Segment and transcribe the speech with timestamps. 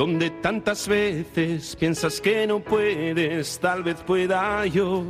[0.00, 5.04] donde tantas veces piensas que no puedes, tal vez pueda yo.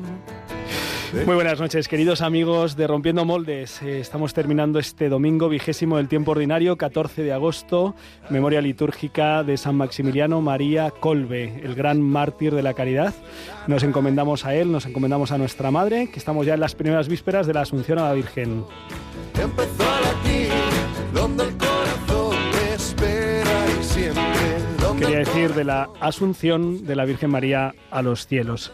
[1.26, 3.80] Muy buenas noches, queridos amigos de Rompiendo Moldes.
[3.82, 7.94] Eh, estamos terminando este domingo vigésimo del tiempo ordinario, 14 de agosto,
[8.30, 13.14] memoria litúrgica de San Maximiliano María Colbe, el gran mártir de la caridad.
[13.69, 17.06] Nos encomendamos a él, nos encomendamos a nuestra madre, que estamos ya en las primeras
[17.06, 18.64] vísperas de la Asunción a la Virgen.
[19.41, 20.48] Empezó a latir,
[21.14, 21.69] donde el
[25.01, 28.70] Quería decir de la Asunción de la Virgen María a los cielos.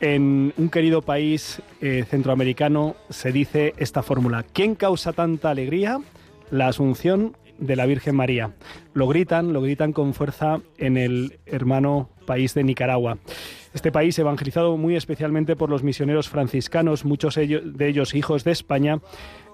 [0.00, 4.42] En un querido país eh, centroamericano se dice esta fórmula.
[4.54, 6.00] ¿Quién causa tanta alegría?
[6.50, 8.54] La Asunción de la Virgen María.
[8.94, 13.18] Lo gritan, lo gritan con fuerza en el hermano país de Nicaragua.
[13.74, 19.00] Este país evangelizado muy especialmente por los misioneros franciscanos, muchos de ellos hijos de España,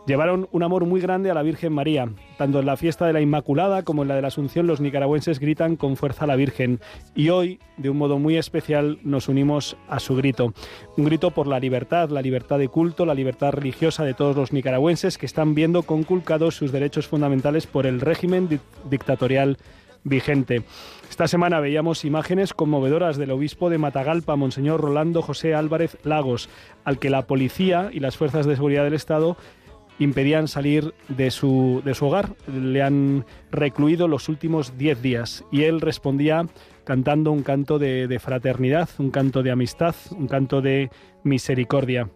[0.06, 2.08] llevaron un amor muy grande a la Virgen María.
[2.38, 5.38] Tanto en la fiesta de la Inmaculada como en la de la Asunción los nicaragüenses
[5.38, 6.80] gritan con fuerza a la Virgen.
[7.14, 10.52] Y hoy, de un modo muy especial, nos unimos a su grito.
[10.96, 14.52] Un grito por la libertad, la libertad de culto, la libertad religiosa de todos los
[14.52, 19.56] nicaragüenses que están viendo conculcados sus derechos fundamentales por el régimen di- dictatorial
[20.04, 20.64] vigente.
[21.08, 26.48] Esta semana veíamos imágenes conmovedoras del obispo de Matagalpa, Monseñor Rolando José Álvarez Lagos,
[26.84, 29.36] al que la policía y las fuerzas de seguridad del Estado
[30.02, 32.34] impedían salir de su, de su hogar.
[32.46, 36.46] Le han recluido los últimos 10 días y él respondía
[36.84, 40.90] cantando un canto de, de fraternidad, un canto de amistad, un canto de
[41.24, 42.08] misericordia.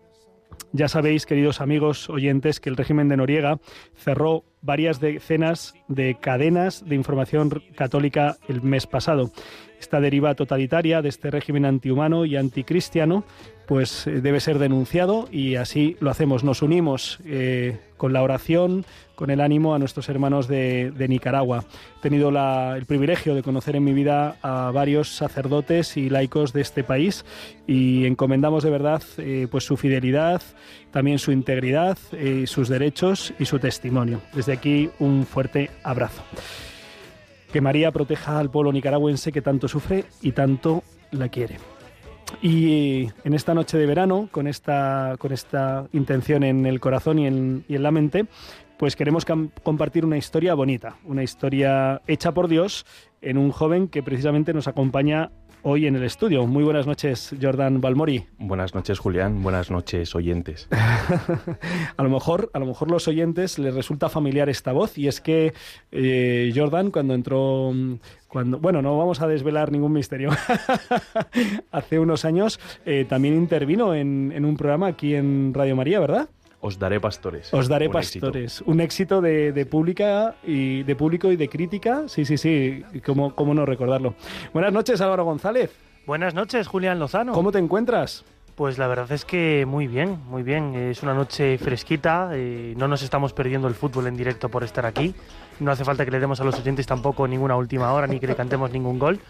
[0.73, 3.59] Ya sabéis, queridos amigos oyentes, que el régimen de Noriega
[3.95, 9.31] cerró varias decenas de cadenas de información católica el mes pasado.
[9.81, 13.25] Esta deriva totalitaria de este régimen antihumano y anticristiano
[13.67, 16.45] pues eh, debe ser denunciado y así lo hacemos.
[16.45, 18.85] Nos unimos eh, con la oración,
[19.15, 21.65] con el ánimo a nuestros hermanos de, Nicaragua.
[21.99, 22.29] He tenido
[22.75, 27.25] el privilegio de conocer en mi vida a varios sacerdotes y laicos de este país
[27.67, 30.43] y encomendamos de verdad eh, pues su fidelidad,
[30.91, 31.99] también su integridad,
[32.47, 34.21] sus derechos y su testimonio.
[34.33, 36.23] Desde aquí un fuerte abrazo.
[37.53, 41.57] Que María proteja al pueblo nicaragüense que tanto sufre y tanto la quiere.
[42.43, 47.27] Y en esta noche de verano, con esta, con esta intención en el corazón y
[47.27, 48.27] en, y en la mente,
[48.77, 52.85] pues queremos compartir una historia bonita, una historia hecha por Dios
[53.23, 55.31] en un joven que precisamente nos acompaña
[55.69, 56.47] hoy en el estudio.
[56.47, 58.25] Muy buenas noches, Jordan Balmori.
[58.39, 59.43] Buenas noches, Julián.
[59.43, 60.69] Buenas noches, oyentes.
[61.97, 65.21] A lo mejor, a lo mejor los oyentes les resulta familiar esta voz y es
[65.21, 65.55] que
[65.91, 67.73] eh, Jordan cuando entró,
[68.29, 70.31] cuando, bueno, no vamos a desvelar ningún misterio.
[71.73, 76.29] Hace unos años eh, también intervino en, en un programa aquí en Radio María, ¿verdad?
[76.61, 77.53] Os daré pastores.
[77.53, 78.27] Os daré Un éxito.
[78.27, 78.63] pastores.
[78.63, 82.05] Un éxito de, de pública y de público y de crítica.
[82.09, 82.83] Sí, sí, sí.
[83.05, 84.15] ¿Cómo, cómo no recordarlo?
[84.53, 85.71] Buenas noches, Álvaro González.
[86.07, 87.33] Buenas noches, Julián Lozano.
[87.33, 88.25] ¿Cómo te encuentras?
[88.55, 90.75] Pues la verdad es que muy bien, muy bien.
[90.75, 94.87] Es una noche fresquita, eh, no nos estamos perdiendo el fútbol en directo por estar
[94.87, 95.15] aquí.
[95.61, 98.27] No hace falta que le demos a los oyentes tampoco ninguna última hora ni que
[98.27, 99.21] le cantemos ningún gol.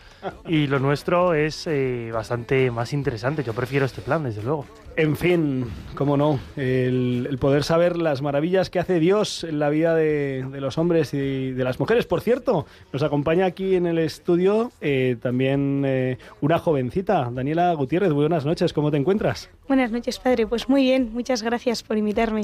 [0.47, 3.43] Y lo nuestro es eh, bastante más interesante.
[3.43, 4.67] Yo prefiero este plan, desde luego.
[4.97, 9.69] En fin, cómo no, el, el poder saber las maravillas que hace Dios en la
[9.69, 12.07] vida de, de los hombres y de las mujeres.
[12.07, 12.65] Por cierto,
[12.95, 18.13] nos acompaña aquí en el estudio eh, también eh, una jovencita, Daniela Gutiérrez.
[18.13, 19.51] Buenas noches, ¿cómo te encuentras?
[19.69, 20.47] Buenas noches, padre.
[20.47, 22.43] Pues muy bien, muchas gracias por invitarme.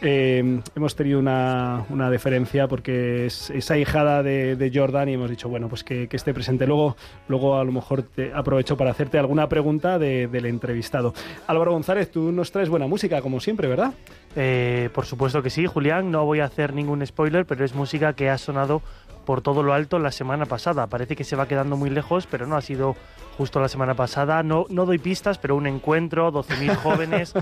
[0.00, 5.28] Eh, hemos tenido una, una deferencia porque es, es ahijada de, de Jordan y hemos
[5.28, 6.64] dicho, bueno, pues que, que esté presente.
[6.68, 11.14] Luego, luego a lo mejor te aprovecho para hacerte alguna pregunta de- del entrevistado.
[11.48, 13.92] Álvaro González, tú nos traes buena música, como siempre, ¿verdad?
[14.36, 16.12] Eh, por supuesto que sí, Julián.
[16.12, 18.82] No voy a hacer ningún spoiler, pero es música que ha sonado
[19.24, 20.86] por todo lo alto la semana pasada.
[20.86, 22.96] Parece que se va quedando muy lejos, pero no ha sido
[23.36, 24.42] justo la semana pasada.
[24.42, 27.34] No, no doy pistas, pero un encuentro, 12.000 jóvenes.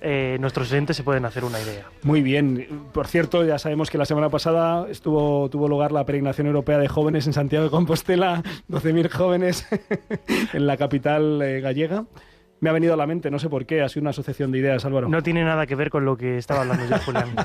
[0.00, 1.86] eh, nuestros oyentes se pueden hacer una idea.
[2.02, 2.84] Muy bien.
[2.92, 6.88] Por cierto, ya sabemos que la semana pasada estuvo tuvo lugar la peregrinación europea de
[6.88, 9.66] jóvenes en Santiago de Compostela, 12.000 jóvenes
[10.52, 12.04] en la capital eh, gallega.
[12.64, 14.56] Me ha venido a la mente, no sé por qué, ha sido una asociación de
[14.56, 15.06] ideas, Álvaro.
[15.06, 17.36] No tiene nada que ver con lo que estaba hablando yo, Julián.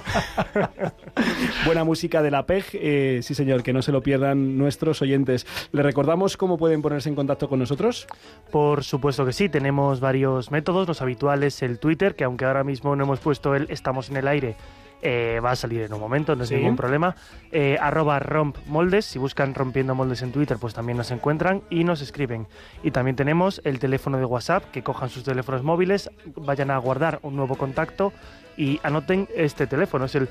[1.66, 5.46] Buena música de la PEG, eh, sí señor, que no se lo pierdan nuestros oyentes.
[5.74, 8.08] ¿Le recordamos cómo pueden ponerse en contacto con nosotros?
[8.50, 12.96] Por supuesto que sí, tenemos varios métodos, los habituales, el Twitter, que aunque ahora mismo
[12.96, 14.56] no hemos puesto el estamos en el aire,
[15.02, 16.56] eh, va a salir en un momento, no es Sí.
[16.56, 17.16] ningún problema.
[17.52, 22.02] Eh, arroba rompmoldes, si buscan rompiendo moldes en Twitter, pues también nos encuentran y nos
[22.02, 22.48] escriben.
[22.84, 27.20] Y también tenemos el teléfono de WhatsApp, que cojan sus teléfonos móviles, vayan a guardar
[27.24, 28.12] un nuevo contacto
[28.58, 30.28] y anoten este teléfono, es el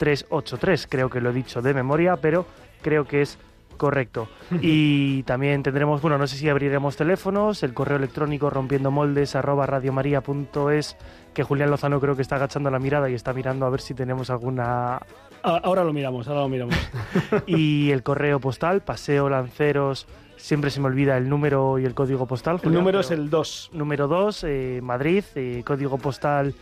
[0.00, 0.86] 668-594-383.
[0.88, 2.46] Creo que lo he dicho de memoria, pero
[2.82, 3.38] creo que es
[3.76, 4.28] correcto.
[4.60, 9.66] Y también tendremos, bueno, no sé si abriremos teléfonos, el correo electrónico rompiendo moldes arroba
[9.66, 10.96] radiomaria.es,
[11.34, 13.94] que Julián Lozano creo que está agachando la mirada y está mirando a ver si
[13.94, 15.00] tenemos alguna...
[15.42, 16.74] Ahora lo miramos, ahora lo miramos.
[17.46, 20.06] y el correo postal, Paseo Lanceros,
[20.36, 22.56] siempre se me olvida el número y el código postal.
[22.56, 23.70] El Julián, número pero- es el 2.
[23.72, 24.46] Número 2,
[24.82, 26.54] Madrid, eh, código postal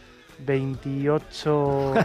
[0.44, 1.94] 28...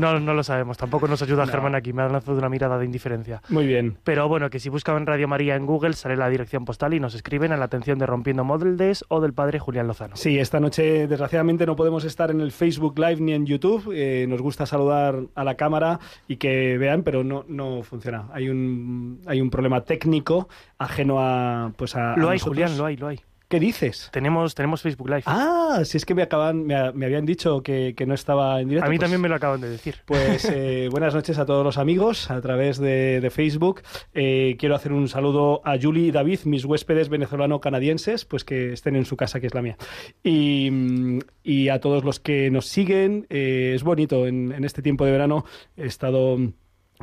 [0.00, 1.52] No, no lo sabemos, tampoco nos ayuda No.
[1.52, 3.40] Germán aquí, me ha lanzado una mirada de indiferencia.
[3.48, 3.96] Muy bien.
[4.02, 7.14] Pero bueno, que si buscan Radio María en Google sale la dirección postal y nos
[7.14, 10.16] escriben a la atención de Rompiendo Moldes o del padre Julián Lozano.
[10.16, 13.92] Sí, esta noche desgraciadamente no podemos estar en el Facebook Live ni en YouTube.
[13.94, 18.28] Eh, nos gusta saludar a la cámara y que vean, pero no, no funciona.
[18.32, 20.48] Hay un, hay un problema técnico
[20.78, 21.72] ajeno a...
[21.76, 22.42] Pues a Lo a hay, nosotros.
[22.44, 23.20] Julián, lo hay, lo hay.
[23.48, 24.08] ¿Qué dices?
[24.12, 25.22] Tenemos, tenemos Facebook Live.
[25.26, 28.68] Ah, si es que me acaban, me, me habían dicho que, que no estaba en
[28.68, 28.86] directo.
[28.86, 29.96] a mí pues- también me lo acaban de decir.
[30.06, 33.82] Pues eh, buenas noches a todos los amigos a través de, de Facebook.
[34.14, 38.96] Eh, quiero hacer un saludo a Julie y David, mis huéspedes venezolano-canadienses, pues que estén
[38.96, 39.76] en su casa, que es la mía.
[40.22, 44.82] Y, mm, y a todos los que nos siguen, eh, es bonito en, en este
[44.82, 45.44] tiempo de verano.
[45.76, 46.38] He estado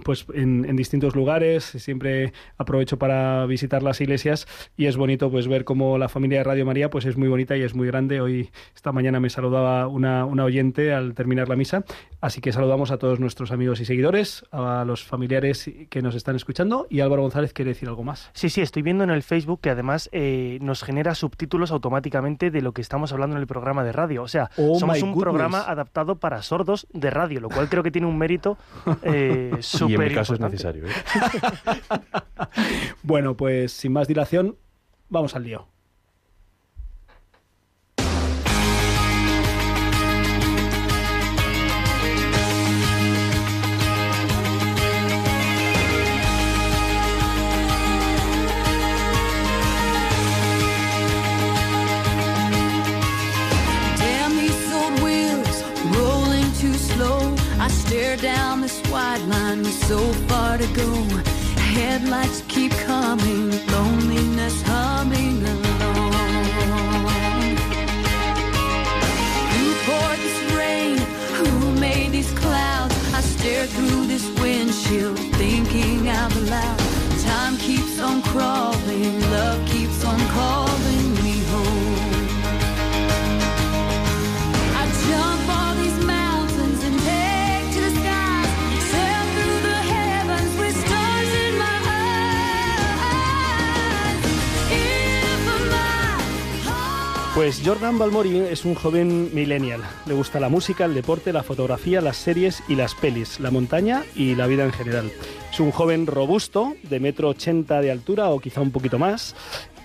[0.03, 4.47] pues en, en distintos lugares, siempre aprovecho para visitar las iglesias
[4.77, 7.55] y es bonito pues ver cómo la familia de Radio María pues es muy bonita
[7.57, 8.21] y es muy grande.
[8.21, 11.83] Hoy, esta mañana me saludaba una, una oyente al terminar la misa,
[12.21, 16.35] así que saludamos a todos nuestros amigos y seguidores, a los familiares que nos están
[16.35, 18.29] escuchando y Álvaro González quiere decir algo más.
[18.33, 22.61] Sí, sí, estoy viendo en el Facebook que además eh, nos genera subtítulos automáticamente de
[22.61, 24.23] lo que estamos hablando en el programa de radio.
[24.23, 25.23] O sea, Oh, somos un goodness.
[25.23, 28.57] programa adaptado para sordos de radio, lo cual creo que tiene un mérito
[29.03, 29.51] eh,
[29.87, 30.85] súper Y en mi caso es necesario.
[30.85, 30.91] ¿eh?
[33.03, 34.57] Bueno, pues sin más dilación,
[35.09, 35.67] vamos al lío.
[59.91, 59.99] So
[60.29, 60.89] far to go.
[61.75, 66.13] Headlights keep coming, loneliness humming along.
[69.53, 70.97] Who poured this rain?
[71.39, 71.49] Who
[71.87, 72.95] made these clouds?
[73.13, 75.19] I stare through this windshield,
[97.33, 99.81] Pues Jordan Balmori es un joven millennial.
[100.05, 104.03] Le gusta la música, el deporte, la fotografía, las series y las pelis, la montaña
[104.15, 105.09] y la vida en general.
[105.51, 109.35] Es un joven robusto, de metro ochenta de altura o quizá un poquito más,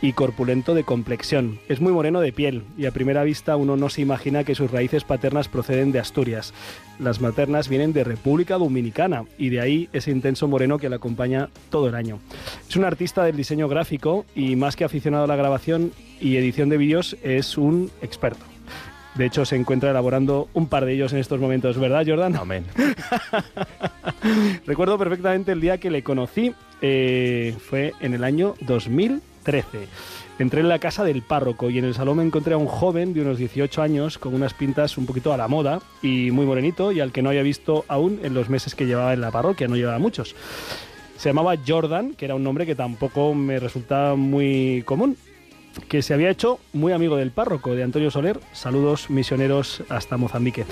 [0.01, 1.59] y corpulento de complexión.
[1.69, 4.71] Es muy moreno de piel y a primera vista uno no se imagina que sus
[4.71, 6.55] raíces paternas proceden de Asturias.
[7.01, 11.49] Las maternas vienen de República Dominicana y de ahí ese intenso moreno que le acompaña
[11.69, 12.21] todo el año.
[12.69, 16.69] Es un artista del diseño gráfico y más que aficionado a la grabación y edición
[16.69, 18.45] de vídeos es un experto.
[19.17, 22.37] De hecho, se encuentra elaborando un par de ellos en estos momentos, ¿verdad, Jordan?
[22.37, 22.67] Amén.
[24.67, 29.89] Recuerdo perfectamente el día que le conocí, eh, fue en el año 2013.
[30.39, 33.15] Entré en la casa del párroco y en el salón me encontré a un joven
[33.15, 36.93] de unos 18 años con unas pintas un poquito a la moda y muy morenito
[36.93, 39.67] y al que no había visto aún en los meses que llevaba en la parroquia,
[39.67, 40.37] no llevaba muchos.
[41.17, 45.17] Se llamaba Jordan, que era un nombre que tampoco me resultaba muy común,
[45.89, 48.41] que se había hecho muy amigo del párroco, de Antonio Soler.
[48.53, 50.65] Saludos misioneros hasta Mozambique.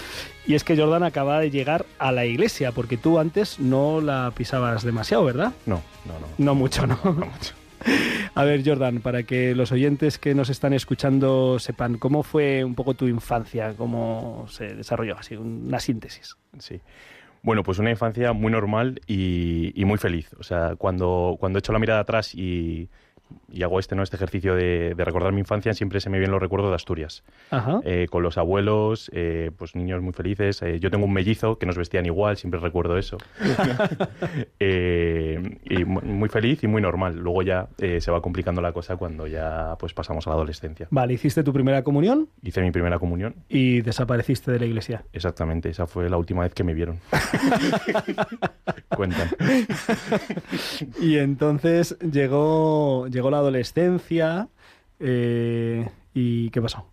[0.47, 4.33] Y es que Jordan acaba de llegar a la iglesia, porque tú antes no la
[4.37, 5.53] pisabas demasiado, ¿verdad?
[5.67, 6.27] No, no, no.
[6.39, 6.99] No mucho, ¿no?
[7.05, 7.55] No mucho.
[8.35, 12.75] A ver, Jordan, para que los oyentes que nos están escuchando sepan, ¿cómo fue un
[12.75, 13.75] poco tu infancia?
[13.77, 15.17] ¿Cómo se desarrolló?
[15.19, 16.37] Así, una síntesis.
[16.59, 16.81] Sí.
[17.43, 20.33] Bueno, pues una infancia muy normal y, y muy feliz.
[20.39, 22.89] O sea, cuando, cuando echo la mirada atrás y,
[23.51, 24.03] y hago este, ¿no?
[24.03, 27.23] este ejercicio de, de recordar mi infancia, siempre se me vienen los recuerdos de Asturias.
[27.51, 27.81] Ajá.
[27.85, 30.61] Eh, con los abuelos, eh, pues niños muy felices.
[30.63, 33.17] Eh, yo tengo un mellizo que nos vestían igual, siempre recuerdo eso.
[34.61, 37.17] Y mu- muy feliz y muy normal.
[37.17, 40.87] Luego ya se va complicando la cosa cuando ya pues pasamos a la adolescencia.
[40.91, 43.35] Vale, hiciste tu primera comunión Hice mi primera comunión.
[43.49, 45.05] y desapareciste de la iglesia.
[45.13, 46.99] Exactamente, esa fue la última vez que me vieron.
[48.97, 49.29] Cuentan.
[51.01, 54.49] Y entonces llegó, llegó la adolescencia.
[55.01, 56.87] eh, ¿Y qué pasó?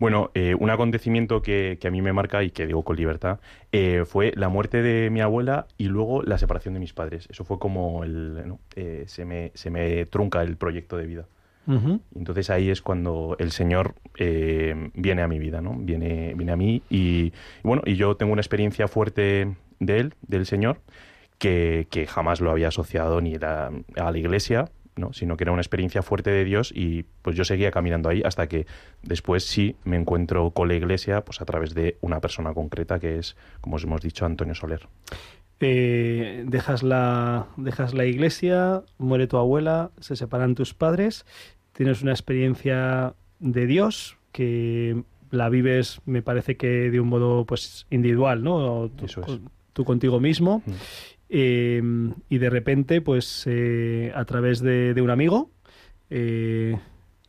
[0.00, 3.38] Bueno, eh, un acontecimiento que, que a mí me marca y que digo con libertad
[3.70, 7.28] eh, fue la muerte de mi abuela y luego la separación de mis padres.
[7.30, 8.42] Eso fue como el...
[8.46, 8.58] ¿no?
[8.74, 11.26] Eh, se, me, se me trunca el proyecto de vida.
[12.14, 15.74] Entonces ahí es cuando el Señor viene a mi vida, ¿no?
[15.78, 20.14] Viene, viene a mí y, y bueno, y yo tengo una experiencia fuerte de Él,
[20.20, 20.82] del Señor,
[21.38, 24.66] que, que jamás lo había asociado ni era a la iglesia,
[24.96, 25.12] ¿no?
[25.12, 28.46] Sino que era una experiencia fuerte de Dios y pues yo seguía caminando ahí hasta
[28.46, 28.66] que
[29.02, 33.18] después sí me encuentro con la iglesia pues a través de una persona concreta que
[33.18, 34.86] es, como os hemos dicho, Antonio Soler.
[35.60, 41.24] Eh, dejas, la, dejas la iglesia, muere tu abuela, se separan tus padres,
[41.72, 47.86] tienes una experiencia de Dios que la vives, me parece que de un modo pues
[47.90, 48.90] individual, ¿no?
[48.94, 49.26] Tú, Eso es.
[49.26, 50.62] con- tú contigo mismo.
[50.66, 50.72] Mm.
[51.28, 51.82] Eh,
[52.28, 55.50] y de repente, pues eh, a través de, de un amigo,
[56.10, 56.78] eh,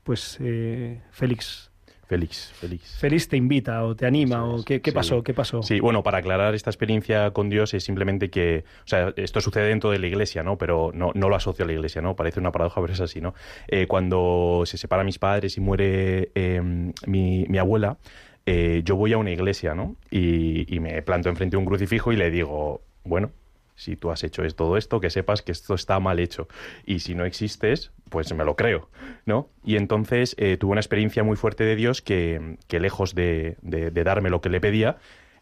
[0.03, 1.71] pues eh, Félix,
[2.07, 2.99] Félix, Félix.
[2.99, 4.95] Félix te invita o te anima o qué, qué sí.
[4.95, 5.63] pasó, qué pasó.
[5.63, 9.69] Sí, bueno, para aclarar esta experiencia con Dios es simplemente que, o sea, esto sucede
[9.69, 10.57] dentro de la iglesia, ¿no?
[10.57, 12.15] Pero no, no lo asocio a la iglesia, ¿no?
[12.15, 13.33] Parece una paradoja, pero es así, ¿no?
[13.67, 16.61] Eh, cuando se separan mis padres y muere eh,
[17.07, 17.97] mi, mi abuela,
[18.45, 19.95] eh, yo voy a una iglesia, ¿no?
[20.11, 23.31] Y, y me planto enfrente de un crucifijo y le digo, bueno,
[23.75, 26.47] si tú has hecho todo esto, que sepas que esto está mal hecho.
[26.85, 28.89] Y si no existes, pues me lo creo,
[29.25, 29.49] ¿no?
[29.63, 34.29] Y entonces eh, tuve una experiencia muy fuerte de Dios que, que lejos de darme
[34.29, 34.97] lo que le pedía,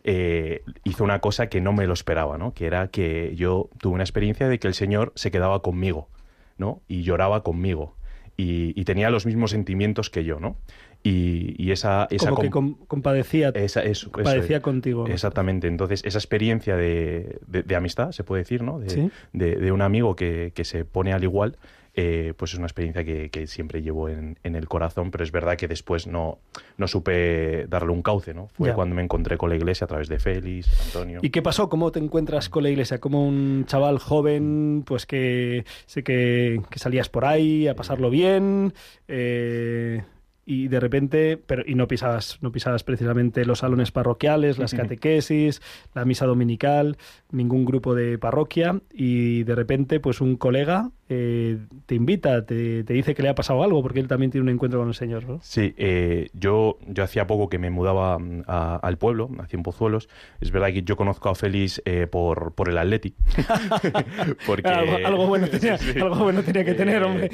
[0.06, 2.54] eh, hizo una cosa que no me lo esperaba, ¿no?
[2.54, 6.10] Que era que yo tuve una experiencia de que el Señor se quedaba conmigo,
[6.58, 6.82] ¿no?
[6.88, 7.96] Y lloraba conmigo.
[8.36, 10.58] Y, y tenía los mismos sentimientos que yo, ¿no?
[11.04, 12.08] Y, y esa...
[12.10, 15.06] esa Como que com- com- compadecía, esa- eso- eso compadecía contigo.
[15.08, 15.68] Exactamente.
[15.68, 18.80] Entonces, esa experiencia de, de- de amistad, se puede decir, ¿no?
[18.80, 19.12] De, Sí.
[19.34, 21.58] de- de un amigo que, que se pone al igual,
[21.96, 25.32] eh, pues es una experiencia que, que siempre llevo en, en el corazón, pero es
[25.32, 26.40] verdad que después no,
[26.78, 28.48] no supe darle un cauce, ¿no?
[28.48, 28.74] Fue Ya.
[28.74, 31.20] cuando me encontré con la iglesia a través de Félix, Antonio.
[31.22, 31.70] ¿Y qué pasó?
[31.70, 33.00] ¿Cómo te encuentras con la iglesia?
[33.00, 38.74] Como un chaval joven, pues que sé que, que salías por ahí a pasarlo bien,
[39.08, 40.02] eh,
[40.46, 45.62] y de repente, pero y no pisabas, no pisabas precisamente los salones parroquiales, las catequesis,
[45.94, 46.98] la misa dominical,
[47.32, 52.94] ningún grupo de parroquia, y de repente, pues un colega eh, te invita, te, te
[52.94, 55.26] dice que le ha pasado algo, porque él también tiene un encuentro con el Señor,
[55.28, 55.40] ¿no?
[55.44, 59.64] Sí, eh, yo, yo hacía poco que me mudaba mm, a- al pueblo, hacia en
[59.64, 60.10] Pozuelos.
[60.42, 63.14] Es verdad que yo conozco a Félix eh, por, por el Atleti.
[64.46, 66.00] Porque, Algo, algo bueno tenía, Sí, sí.
[66.00, 67.30] algo bueno tenía que tener, Eh, hombre.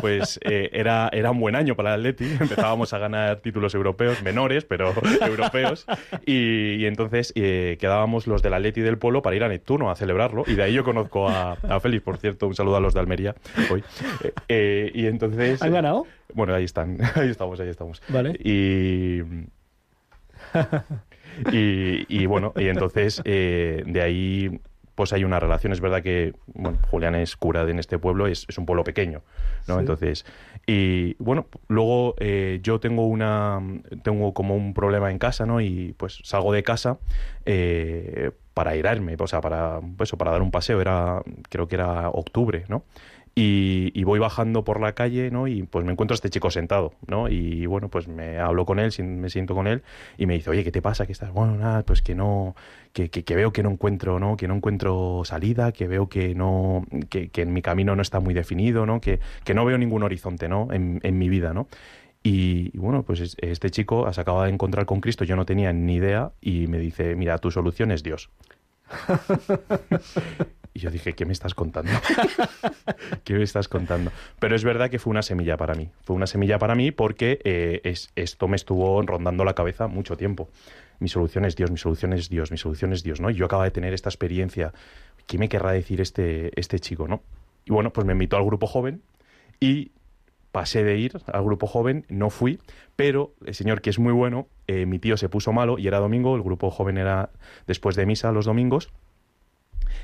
[0.00, 2.24] Pues era, era un buen año para el Atleti.
[2.40, 4.92] Empezábamos a ganar títulos europeos, menores, pero
[5.26, 5.86] europeos.
[6.26, 10.44] Y, y entonces quedábamos los del Atleti del pueblo para ir a Neptuno a celebrarlo.
[10.46, 12.46] Y de ahí yo conozco a, a Félix, por cierto.
[12.46, 13.34] Un saludo a los de Almería
[13.70, 13.82] hoy.
[14.22, 15.60] Eh, eh, y entonces...
[15.62, 16.06] ¿Han ganado?
[16.32, 16.98] Bueno, ahí están.
[17.16, 18.00] Ahí estamos, ahí estamos.
[18.08, 18.30] Vale.
[18.38, 19.22] Y...
[21.52, 24.60] y, y bueno, y entonces eh, de ahí
[24.94, 25.72] pues hay una relación.
[25.72, 29.22] Es verdad que bueno, Julián es cura en este pueblo, es, es un pueblo pequeño,
[29.66, 29.74] ¿no?
[29.74, 29.80] Sí.
[29.80, 30.26] Entonces,
[30.66, 33.60] y bueno, luego eh, yo tengo una
[34.02, 35.60] tengo como un problema en casa, ¿no?
[35.60, 36.98] Y pues salgo de casa
[37.46, 40.82] eh, para irme, o sea, para eso, para dar un paseo.
[40.82, 42.84] Era creo que era octubre, ¿no?
[43.34, 45.46] Y, voy bajando por la calle, ¿no?
[45.46, 47.30] Y pues me encuentro a este chico sentado, ¿no?
[47.30, 49.82] Y bueno, pues me hablo con él, me siento con él
[50.18, 51.06] y me dice, oye, ¿qué te pasa?
[51.06, 51.32] ¿Qué estás?
[51.32, 52.54] Bueno, nada, pues que no,
[52.92, 54.36] que, que, que veo que no encuentro, ¿no?
[54.36, 58.20] Que no encuentro salida, que veo que no, que, que en mi camino no está
[58.20, 59.00] muy definido, ¿no?
[59.00, 60.70] Que, que no veo ningún horizonte, ¿no?
[60.70, 61.66] En, en mi vida, ¿no?
[62.22, 65.46] Y, y bueno, pues es- este chico se acaba de encontrar con Cristo, yo no
[65.46, 68.30] tenía ni idea y me dice, mira, tu solución es Dios.
[70.72, 71.90] Y yo dije, ¿qué me estás contando?
[73.24, 74.12] ¿Qué me estás contando?
[74.38, 75.88] Pero es verdad que fue una semilla para mí.
[76.04, 80.16] Fue una semilla para mí porque eh, es- esto me estuvo rondando la cabeza mucho
[80.16, 80.48] tiempo.
[81.00, 83.30] Mi solución es Dios, mi solución es Dios, mi solución es Dios, ¿no?
[83.30, 84.72] Y yo acaba de tener esta experiencia.
[85.26, 87.20] ¿Qué me querrá decir este, este chico, no?
[87.64, 89.02] Y bueno, pues me invitó al grupo joven
[89.58, 89.90] y
[90.52, 92.58] pasé de ir al grupo joven, no fui,
[92.96, 95.98] pero el señor que es muy bueno, eh, mi tío se puso malo y era
[95.98, 97.30] domingo, el grupo joven era
[97.66, 98.90] después de misa los domingos,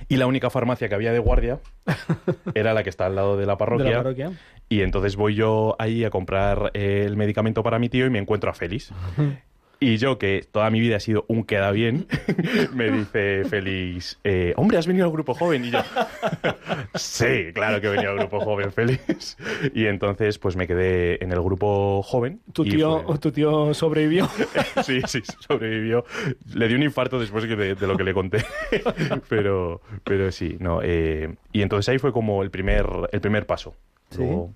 [0.08, 1.58] Y la única farmacia que había de guardia
[2.54, 3.90] era la que está al lado de la De parroquia.
[3.90, 4.32] la parroquia.
[4.68, 8.18] Y entonces voy yo ahí a comprar eh, el medicamento para mi tío y me
[8.18, 8.92] encuentro a Félix.
[9.78, 12.06] Y yo, que toda mi vida he sido un queda bien,
[12.74, 15.66] me dice Félix, eh, hombre, has venido al grupo joven.
[15.66, 15.80] Y yo,
[16.94, 19.36] sí, claro que he venido al grupo joven, Félix.
[19.74, 22.40] Y entonces, pues me quedé en el grupo joven.
[22.52, 24.28] Tu tío, fue- tu tío sobrevivió.
[24.82, 26.04] sí, sí, sobrevivió.
[26.54, 28.44] Le dio un infarto después de lo que le conté.
[29.28, 30.80] pero, pero sí, no.
[30.82, 33.74] eh, y entonces ahí fue como el primer, el primer paso.
[34.10, 34.18] Sí.
[34.18, 34.52] Luego-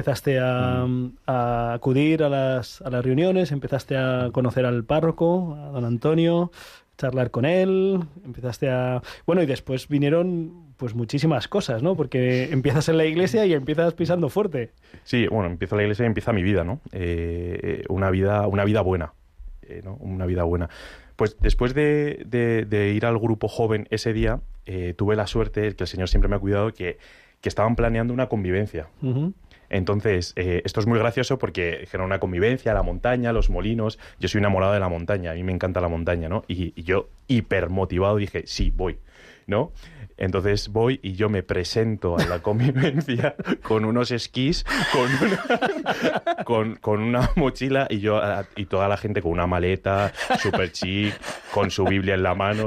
[0.00, 1.12] Empezaste a, Mm.
[1.26, 6.52] a acudir a las, a las reuniones, empezaste a conocer al párroco, a don Antonio,
[6.98, 9.00] charlar con él, empezaste a...
[9.26, 11.96] Bueno, y después vinieron pues muchísimas cosas, ¿no?
[11.96, 14.72] Porque empiezas en la iglesia y empiezas pisando fuerte.
[15.04, 16.80] Sí, bueno, empieza la iglesia y empieza mi vida, ¿no?
[16.92, 19.14] Eh, eh, una vida, una vida buena,
[19.62, 19.94] eh, ¿no?
[19.94, 20.68] Una vida buena.
[21.16, 25.74] Pues después de, de- de ir al grupo joven ese día, eh, tuve la suerte,
[25.74, 26.98] que el Señor siempre me ha cuidado, que,
[27.40, 28.88] que estaban planeando una convivencia.
[29.02, 29.32] Ujú.
[29.70, 33.98] Entonces, eh, esto es muy gracioso porque dijeron una convivencia, la montaña, los molinos.
[34.18, 36.44] Yo soy enamorado de la montaña, a mí me encanta la montaña, ¿no?
[36.48, 38.98] Y, y yo, hipermotivado, dije, sí, voy,
[39.46, 39.72] ¿no?
[40.18, 46.76] Entonces voy y yo me presento a la convivencia con unos esquís, con una, con,
[46.76, 48.20] con una mochila y yo
[48.56, 51.14] y toda la gente con una maleta, super chic,
[51.52, 52.66] con su Biblia en la mano.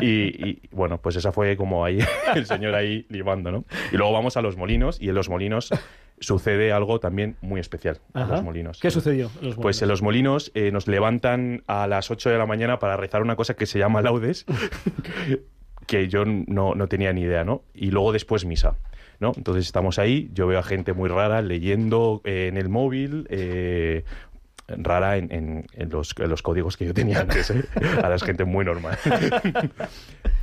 [0.00, 1.98] Y, y, bueno, pues esa fue como ahí
[2.34, 3.64] el señor ahí limando, ¿no?
[3.92, 5.70] Y luego vamos a los molinos y en los molinos
[6.18, 8.00] sucede algo también muy especial.
[8.14, 8.80] En los molinos.
[8.80, 9.30] ¿Qué sucedió?
[9.40, 12.78] en los Pues en los molinos eh, nos levantan a las 8 de la mañana
[12.78, 14.44] para rezar una cosa que se llama laudes,
[15.90, 17.64] que yo no, no tenía ni idea, ¿no?
[17.74, 18.76] Y luego después misa,
[19.18, 19.32] ¿no?
[19.36, 24.04] Entonces estamos ahí, yo veo a gente muy rara leyendo eh, en el móvil, eh,
[24.68, 27.64] rara en, en- los, los códigos que yo tenía antes, ¿eh?
[28.02, 28.96] Ahora es gente muy normal.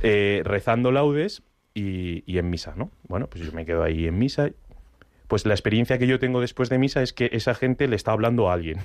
[0.02, 1.42] Eh, rezando laudes
[1.74, 2.90] y, y en misa, ¿no?
[3.08, 4.50] Bueno, pues yo me quedo ahí en misa
[5.26, 8.12] pues la experiencia que yo tengo después de misa es que esa gente le está
[8.12, 8.78] hablando a alguien,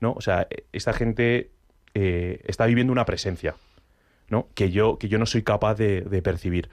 [0.00, 0.12] ¿no?
[0.12, 1.50] O sea, esta gente
[1.94, 3.56] está viviendo una presencia,
[4.32, 4.48] ¿no?
[4.54, 6.68] Que yo, que yo no soy capaz de, percibir.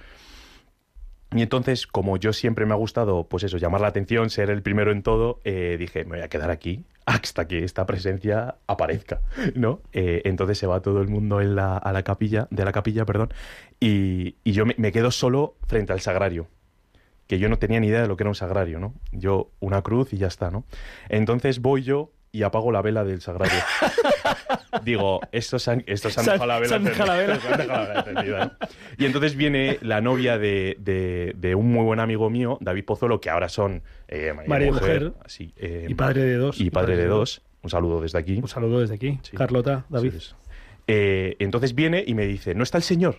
[1.35, 4.63] Y entonces, como yo siempre me ha gustado, pues eso, llamar la atención, ser el
[4.63, 9.21] primero en todo, eh, dije, me voy a quedar aquí hasta que esta presencia aparezca,
[9.53, 9.81] ¿no?
[9.93, 13.31] Eh, entonces se va todo el mundo a la capilla, de la capilla, perdón,
[13.79, 16.47] y, y yo me, me quedo solo frente al sagrario
[17.27, 18.95] que yo no tenía ni idea de lo que era un sagrario, ¿no?
[19.11, 20.63] Yo, una cruz y ya está, ¿no?
[21.09, 23.59] Entonces voy yo y apago la vela del sagrario.
[24.83, 28.57] Digo, estos han, estos han dejado la vela.
[28.97, 33.19] Y entonces viene la novia de, de- de un muy buen amigo mío, David Pozuelo,
[33.21, 35.13] que ahora son eh, y mujer.
[35.25, 36.59] así, eh, Y padre de dos.
[36.59, 37.41] y padre de dos.
[37.61, 38.37] Un saludo desde aquí.
[38.41, 39.19] Un saludo desde aquí.
[39.21, 39.35] Sí.
[39.35, 40.13] Carlota, David.
[40.19, 40.33] Sí.
[40.87, 43.17] Eh, entonces viene y me dice, ¿no está el señor?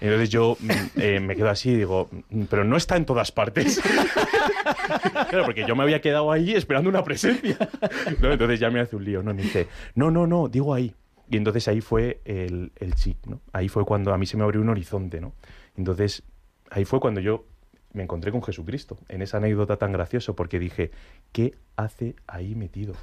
[0.00, 3.32] Entonces yo mm, eh, me quedo así y digo, "Mm, pero no está en todas
[3.32, 3.80] partes.
[5.30, 7.56] claro, porque yo me había quedado ahí esperando una presencia.
[8.20, 8.32] ¿no?
[8.32, 9.34] Entonces ya me hace un lío, ¿no?
[9.34, 10.94] Me dice, no, no, no, digo ahí.
[11.28, 13.40] Y entonces ahí fue el, el chic, ¿no?
[13.52, 15.32] Ahí fue cuando a mí se me abrió un horizonte, ¿no?
[15.76, 16.22] Entonces
[16.70, 17.46] ahí fue cuando yo
[17.92, 20.90] me encontré con Jesucristo, en esa anécdota tan graciosa, porque dije,
[21.30, 22.94] ¿qué hace ahí metido?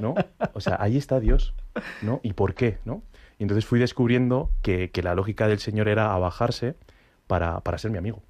[0.00, 0.14] ¿No?
[0.54, 1.54] O sea, ahí está Dios,
[2.00, 2.20] ¿no?
[2.22, 2.78] ¿Y por qué?
[2.84, 3.02] ¿No?
[3.38, 6.76] Y entonces fui descubriendo que, que la lógica del Señor era abajarse
[7.26, 8.22] para, para ser mi amigo.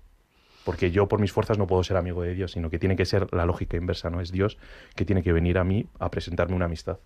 [0.65, 3.05] Porque yo por mis fuerzas no puedo ser amigo de Dios, sino que tiene que
[3.05, 4.21] ser la lógica inversa, ¿no?
[4.21, 4.57] Es Dios
[4.97, 6.99] que tiene que venir a mí a presentarme una amistad.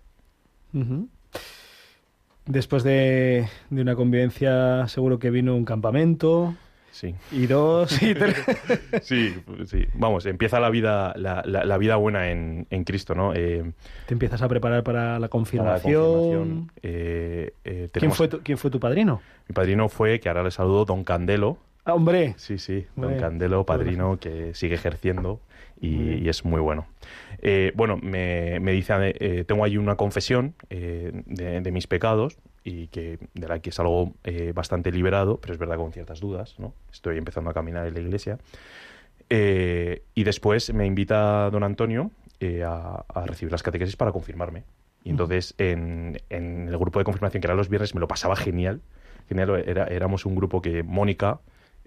[2.45, 6.55] Después de, de una convivencia, seguro que vino un campamento,
[6.91, 7.15] Sí.
[7.31, 8.35] y dos, y tres.
[9.03, 9.85] Sí, sí.
[9.93, 13.33] Vamos, empieza la vida, la, la- la vida buena en, en Cristo, ¿no?
[13.35, 13.63] Eh,
[14.07, 16.71] Te empiezas a preparar para la para la confirmación.
[16.81, 19.21] eh, eh, ¿Quién, fue tu, ¿Quién fue tu padrino?
[19.47, 21.57] Mi padrino fue, que ahora le saludo, Don Candelo.
[21.85, 23.11] Ah, hombre, Sí, sí, Hombre.
[23.15, 25.39] Don Candelo, padrino, que sigue ejerciendo
[25.81, 26.85] y, es muy bueno.
[27.41, 32.37] Eh, bueno, me, me dice, eh, tengo ahí una confesión eh, de, de mis pecados
[32.63, 36.55] y que de la que salgo eh, bastante liberado, pero es verdad con ciertas dudas,
[36.59, 36.73] ¿no?
[36.91, 38.37] Estoy empezando a caminar en la iglesia.
[39.29, 44.63] Eh, y después me invita don Antonio eh, a, a recibir las catequesis para confirmarme.
[45.03, 48.35] Y entonces en, en el grupo de confirmación, que era los viernes, me lo pasaba
[48.35, 48.81] genial.
[49.29, 51.39] Genial, era, éramos un grupo que Mónica,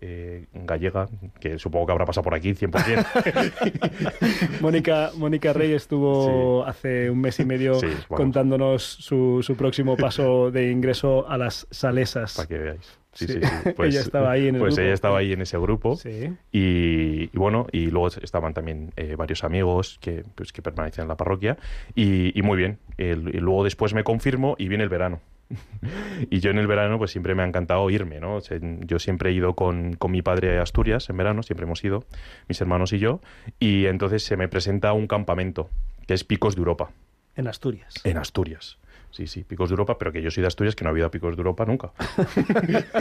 [0.04, 1.08] eh, gallega,
[1.40, 4.58] que supongo que habrá pasado por aquí 100%.
[4.60, 10.50] Mónica, Mónica Rey estuvo hace un mes y medio Sí, contándonos su, su próximo paso
[10.50, 12.34] de ingreso a las salesas.
[12.36, 12.98] para que veáis.
[13.14, 13.34] Sí, Sí.
[13.34, 13.70] sí, sí.
[13.82, 14.84] Ella estaba ahí en el Pues grupo.
[14.86, 15.96] ella estaba ahí en ese grupo.
[15.96, 16.32] Sí.
[16.50, 21.08] Y, y bueno, y luego estaban también eh, varios amigos que, pues, que permanecían en
[21.08, 21.58] la parroquia.
[21.94, 22.78] Y, y muy bien.
[22.96, 25.20] El- y luego después me confirmo y viene el verano.
[26.30, 28.36] y yo en el verano pues siempre me ha encantado irme, ¿no?
[28.36, 31.64] O sea, yo siempre he ido con, con mi padre a Asturias en verano, siempre
[31.64, 32.04] hemos ido,
[32.48, 33.20] mis hermanos y yo,
[33.58, 35.70] y entonces se me presenta un campamento,
[36.06, 36.90] que es Picos de Europa,
[37.36, 37.94] En Asturias.
[38.04, 38.78] en Asturias.
[39.10, 41.36] Sí, sí, Picos de Europa, pero que yo soy de Asturias, que no había Picos
[41.36, 41.92] de Europa nunca.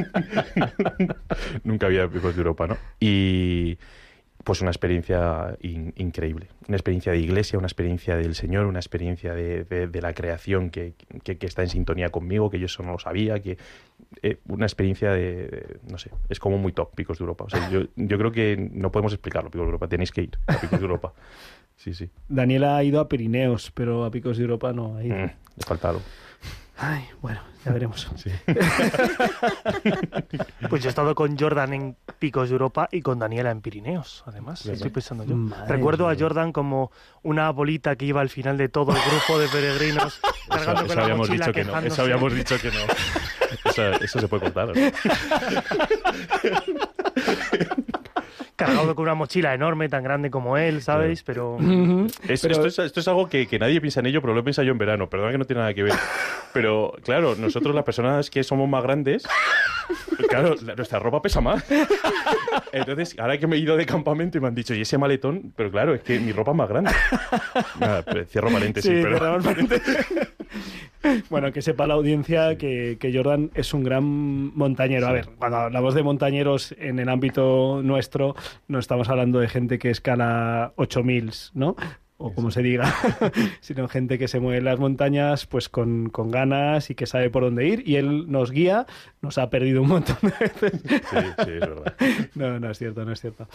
[1.64, 2.78] nunca había Picos de Europa, ¿no?
[3.00, 3.78] Y
[4.44, 6.48] pues una experiencia in- increíble.
[6.68, 10.70] Una experiencia de iglesia, una experiencia del Señor, una experiencia de, de- de la creación
[10.70, 13.58] que, que- que está en sintonía conmigo, que yo eso no lo sabía, que
[14.24, 17.44] eh, una experiencia de, de- no sé, es como muy top Picos de Europa.
[17.46, 20.38] O sea, yo, yo creo que no podemos explicarlo, Picos de Europa, tenéis que ir
[20.48, 21.14] a Picos de Europa.
[21.76, 22.10] Sí, sí.
[22.28, 25.16] Daniela ha ido a Pirineos, pero a Picos de Europa no ha ido.
[25.16, 25.20] Mm,
[25.58, 26.02] le falta algo.
[26.84, 28.08] Ay, bueno, ya veremos.
[30.70, 34.24] Pues yo he estado con Jordan en Picos de Europa y con Daniela en Pirineos,
[34.26, 34.64] además.
[34.64, 34.76] ¿Verdad?
[34.76, 35.36] Estoy pensando yo.
[35.36, 36.16] Madre Recuerdo a.
[36.18, 36.92] Jordan como
[37.24, 40.86] una bolita que iba al final de todo el grupo de peregrinos cargando Eso, con
[40.86, 41.80] eso la habíamos mochila, dicho que no.
[41.80, 42.80] Eso habíamos dicho que no.
[43.70, 44.70] Eso, eso se puede contar.
[44.70, 44.82] ¿o no?
[48.66, 51.24] Cargado con una mochila enorme, tan grande como él, ¿sabéis?
[51.24, 51.58] Pero
[52.28, 54.40] Es- Pero- esto, es, esto es algo que, que nadie piensa en ello, pero lo
[54.40, 55.10] he pensado yo en verano.
[55.10, 55.94] Perdona que no tiene nada que ver.
[56.54, 59.28] Pero claro, nosotros las personas que somos más grandes,
[60.30, 61.64] claro, la- nuestra ropa pesa más.
[62.72, 65.54] Entonces, ahora que me he ido de campamento y me han dicho, ¿y ese maletón?
[65.56, 66.92] Pero claro, es que mi ropa es más grande.
[67.80, 69.18] Nada, pero cierro paréntesis, pero...
[69.18, 69.98] cerramos paréntesis.
[71.30, 75.08] Bueno, que sepa la audiencia que, que Jordan es un gran montañero.
[75.08, 78.36] A ver, cuando hablamos de montañeros en el ámbito nuestro,
[78.68, 81.76] no estamos hablando de gente que escala 8000, ¿no?
[82.24, 82.94] O como se diga,
[83.62, 87.30] sino gente que se mueve en las montañas pues con, con ganas y que sabe
[87.30, 87.84] por dónde ir.
[87.88, 88.86] Y él nos guía,
[89.22, 90.82] nos ha perdido un montón de veces.
[90.82, 91.96] Sí, sí, es verdad.
[92.36, 93.48] No, no es cierto, no es cierto.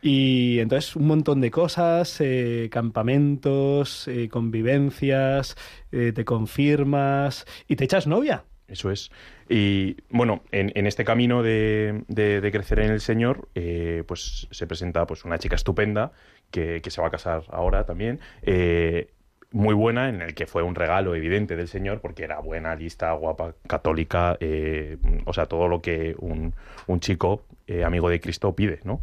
[0.00, 5.56] Y entonces un montón de cosas, eh, campamentos, eh, convivencias,
[5.90, 8.44] eh, te confirmas y te echas novia.
[8.72, 9.10] Eso es.
[9.48, 14.48] Y bueno, en, en este camino de, de- de crecer en el Señor, eh, pues
[14.50, 16.12] se presenta pues una chica estupenda
[16.50, 18.18] que, que se va a casar ahora también.
[18.42, 19.08] eh,
[19.54, 23.12] muy buena, en el que fue un regalo evidente del Señor, porque era buena, lista,
[23.12, 26.54] guapa, católica, eh, o sea, todo lo que un,
[26.86, 29.02] un chico eh, amigo de Cristo pide, ¿no?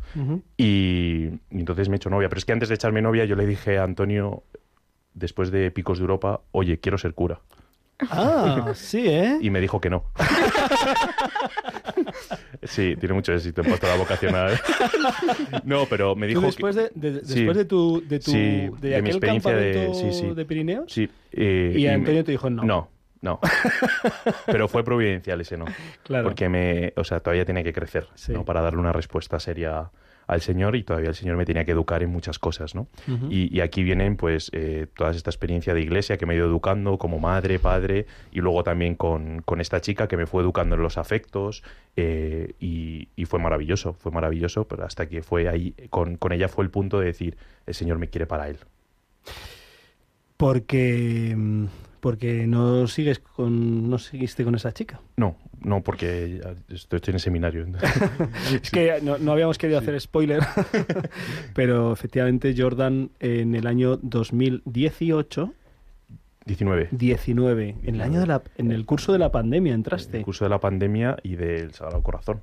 [0.58, 2.30] Y, y entonces me he hecho novia.
[2.30, 4.42] Pero es que antes de echarme novia, yo le dije a Antonio,
[5.14, 7.42] después de Picos de Europa, oye, quiero ser cura.
[8.10, 9.38] Ah, sí, ¿eh?
[9.42, 10.04] Y me dijo que no.
[12.64, 14.60] sí, tiene mucho éxito en la vocacional.
[15.64, 16.90] no, pero me dijo Tú después, que...
[16.96, 17.36] de, de- Sí.
[17.36, 20.34] después de tu, de, tu, Sí, de, de mi aquel experiencia de- sí, sí.
[20.34, 22.64] de Pirineos, Sí, eh, y me- Antonio te dijo no.
[22.64, 22.90] No,
[23.22, 23.40] no.
[24.46, 25.66] pero fue providencial ese no.
[26.04, 26.26] Claro.
[26.26, 26.94] Porque me...
[26.96, 28.32] O sea, todavía tenía que crecer, Sí.
[28.32, 28.46] ¿no?
[28.46, 29.90] Para darle una respuesta seria
[30.30, 32.88] al Señor y todavía el Señor me tenía que educar en muchas cosas, ¿no?
[33.32, 37.00] Y aquí vienen, pues, eh, toda esta experiencia de iglesia que me he ido educando
[37.00, 40.84] como madre, padre, y luego también con, con esta chica que me fue educando en
[40.84, 41.64] los afectos,
[41.96, 46.48] eh, y, y fue maravilloso, fue maravilloso, pero hasta que fue ahí, con, con ella
[46.48, 48.58] fue el punto de decir, el Señor me quiere para Él.
[50.38, 51.66] Porque, mm,
[52.00, 55.00] porque no sigues con, no seguiste con esa chica.
[55.18, 57.66] No, no, porque estoy, en el seminario.
[58.62, 60.42] Es que no, no habíamos querido hacer spoiler,
[61.54, 65.54] pero efectivamente Jordan en el año 2018,
[66.46, 66.88] 19.
[66.92, 70.18] 19, en el año de la, en el curso de la pandemia entraste.
[70.18, 72.42] El curso de la pandemia y del Sagrado Corazón.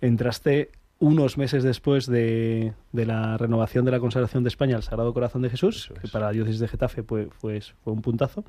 [0.00, 5.12] Entraste unos meses después de, de la renovación de la consagración de España al Sagrado
[5.12, 8.44] Corazón de Jesús, que para la diócesis de Getafe fue, fue, fue un puntazo.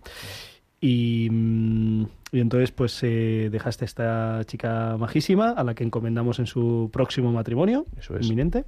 [0.79, 2.03] Y, mm,
[2.33, 6.89] y entonces pues eh, dejaste a esta chica majísima a la que encomendamos en su
[6.93, 8.25] próximo matrimonio Eso es.
[8.25, 8.65] inminente.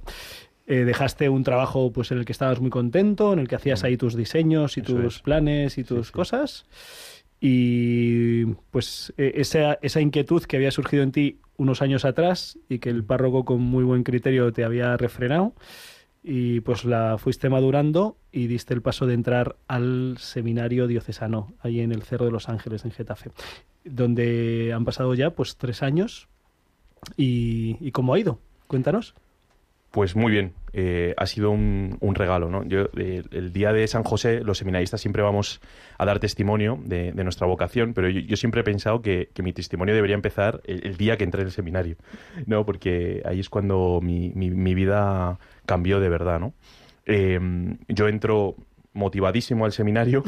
[0.66, 3.84] Eh, dejaste un trabajo pues en el que estabas muy contento, en el que hacías
[3.84, 4.84] ahí tus diseños y Mm.
[4.84, 5.22] Eso tus es.
[5.22, 6.12] planes y tus sí.
[6.12, 6.66] cosas.
[7.40, 12.78] Y pues eh, esa, esa inquietud que había surgido en ti unos años atrás y
[12.78, 15.54] que el párroco con muy buen criterio te había refrenado
[16.22, 21.80] y pues la fuiste madurando y diste el paso de entrar al seminario diocesano ahí
[21.80, 23.30] en el Cerro de los Ángeles en Getafe
[23.84, 26.28] donde han pasado ya pues tres años
[27.16, 28.38] y, y cómo ha ido.
[28.66, 29.14] Cuéntanos
[29.90, 32.50] Pues muy bien, eh, ha sido un, regalo.
[32.50, 32.62] ¿no?
[32.64, 35.60] Yo, eh, el día de San José, los seminaristas siempre vamos
[35.96, 39.94] a dar testimonio de, nuestra vocación, pero yo, siempre he pensado que, que mi testimonio
[39.94, 41.96] debería empezar el, día que entré en el seminario,
[42.46, 42.66] ¿no?
[42.66, 46.38] porque ahí es cuando mi, mi- mi vida cambió de verdad.
[46.38, 46.52] ¿no?
[47.06, 47.40] Eh,
[47.88, 48.56] yo entro
[48.98, 50.22] motivadísimo al seminario.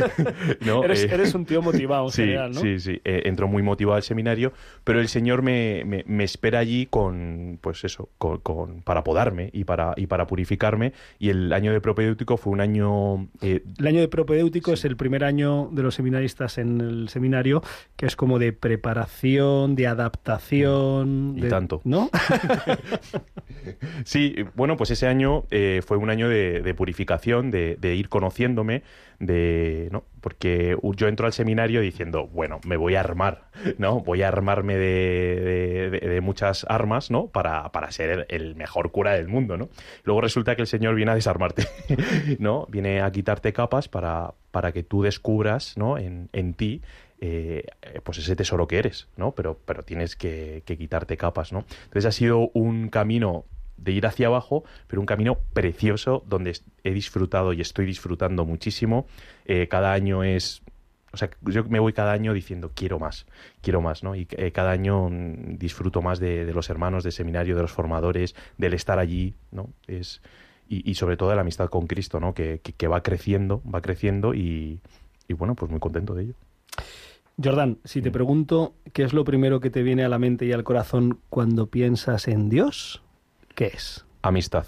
[0.64, 0.84] ¿no?
[0.84, 2.60] Eres, Eh, eres un tío motivado en Sí, general, ¿no?
[2.60, 3.00] sí, sí.
[3.04, 4.52] Eh, entró muy motivado al seminario,
[4.84, 9.50] pero el Señor me, me- me espera allí con, pues eso, con, con- para podarme
[9.52, 10.92] y para, y para purificarme.
[11.18, 14.96] Y el año de propedéutico fue un año eh, El año de propedéutico es el
[14.96, 17.62] primer año de los seminaristas en el seminario,
[17.96, 21.34] que es como de preparación, de adaptación.
[21.36, 21.80] Y de- tanto.
[21.84, 22.10] ¿No?
[24.04, 28.03] Sí, bueno, pues ese año eh, fue un año de, de purificación, de, de ir
[28.08, 28.82] conociéndome,
[29.18, 30.04] de, ¿no?
[30.20, 33.44] Porque yo entro al seminario diciendo, bueno, me voy a armar,
[33.78, 34.00] ¿no?
[34.00, 37.26] Voy a armarme de, de- muchas armas, ¿no?
[37.26, 39.68] Para, para ser el, mejor cura del mundo, ¿no?
[40.04, 41.66] Luego resulta que el Señor viene a desarmarte,
[42.38, 42.66] ¿no?
[42.70, 45.98] Viene a quitarte capas para, para que tú descubras, ¿no?
[45.98, 46.80] En, en ti
[47.20, 47.66] eh,
[48.02, 49.32] pues ese tesoro que eres, ¿no?
[49.32, 51.64] Pero, pero tienes que, que quitarte capas, ¿no?
[51.84, 53.44] Entonces ha sido un camino
[53.76, 59.06] de ir hacia abajo, pero un camino precioso donde he disfrutado y estoy disfrutando muchísimo.
[59.46, 60.62] Eh, cada año es...
[61.12, 63.26] O sea, yo me voy cada año diciendo quiero más,
[63.62, 64.16] quiero más, ¿no?
[64.16, 67.70] Y eh, cada año mm, disfruto más de, de los hermanos, del seminario, de los
[67.70, 69.68] formadores, del estar allí, ¿no?
[69.86, 70.22] Es,
[70.68, 72.34] y, y sobre todo de la amistad con Cristo, ¿no?
[72.34, 74.80] Que, que- que va creciendo, va creciendo y,
[75.28, 76.34] y bueno, pues muy contento de ello.
[77.40, 78.02] Jordan, si Mm.
[78.02, 81.20] te pregunto qué es lo primero que te viene a la mente y al corazón
[81.30, 83.03] cuando piensas en Dios,
[83.54, 84.04] ¿qué es?
[84.22, 84.66] Amistad.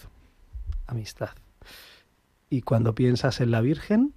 [0.86, 1.30] Amistad.
[2.50, 4.14] Y cuando piensas en la Virgen,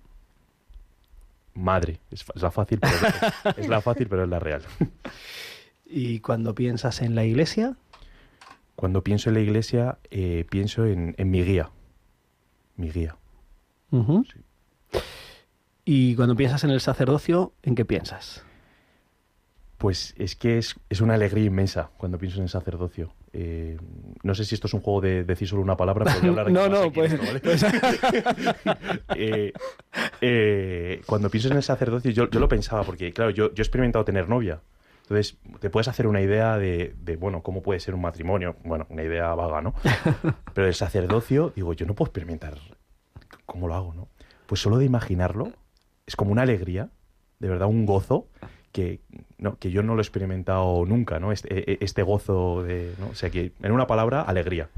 [1.55, 1.99] Madre.
[2.11, 4.61] Es, la fácil, pero es, es la fácil, pero es la real.
[5.85, 7.75] y cuando piensas en la Iglesia,
[8.75, 11.69] Cuando pienso en la iglesia, eh, pienso en, en mi guía.
[12.77, 13.17] Mi guía.
[15.83, 18.45] Y cuando piensas en el sacerdocio, ¿en qué piensas?
[19.77, 23.11] Pues es que es, es una alegría inmensa cuando pienso en el sacerdocio.
[23.31, 23.77] Eh,
[24.23, 26.29] no sé si esto es un juego de decir solo una palabra, pero voy a
[26.41, 28.75] hablar aquí No, no, aquí pues- esto, ¿vale?
[29.15, 29.53] Eh,
[30.21, 33.65] eh, cuando pienso en el sacerdocio, yo, yo lo pensaba, porque claro, yo, yo he
[33.65, 34.61] experimentado tener novia.
[35.03, 38.55] Entonces, te puedes hacer una idea de, de, bueno, cómo puede ser un matrimonio.
[38.63, 39.73] Bueno, una idea vaga, ¿no?
[40.53, 42.57] Pero el sacerdocio, digo, yo no puedo experimentar
[43.45, 44.07] cómo lo hago, ¿no?
[44.45, 45.51] Pues solo de imaginarlo,
[46.05, 46.89] es como una alegría,
[47.39, 48.27] de verdad, un gozo
[48.71, 48.99] que,
[49.37, 51.31] no, que yo no lo he experimentado nunca, ¿no?
[51.31, 52.93] Este, e- este gozo de.
[53.11, 54.69] O sea, que en una palabra, alegría.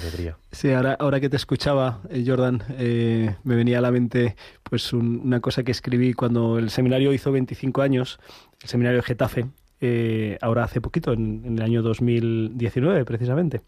[0.00, 0.36] Alegría.
[0.50, 4.34] Sí, ahora, ahora que te escuchaba, eh, Jordan, eh, me venía a la mente
[4.64, 8.18] pues un- una cosa que escribí cuando el seminario hizo 25 años,
[8.62, 9.46] el seminario de Getafe,
[9.80, 13.60] eh, ahora hace poquito, en, en el año 2019 precisamente.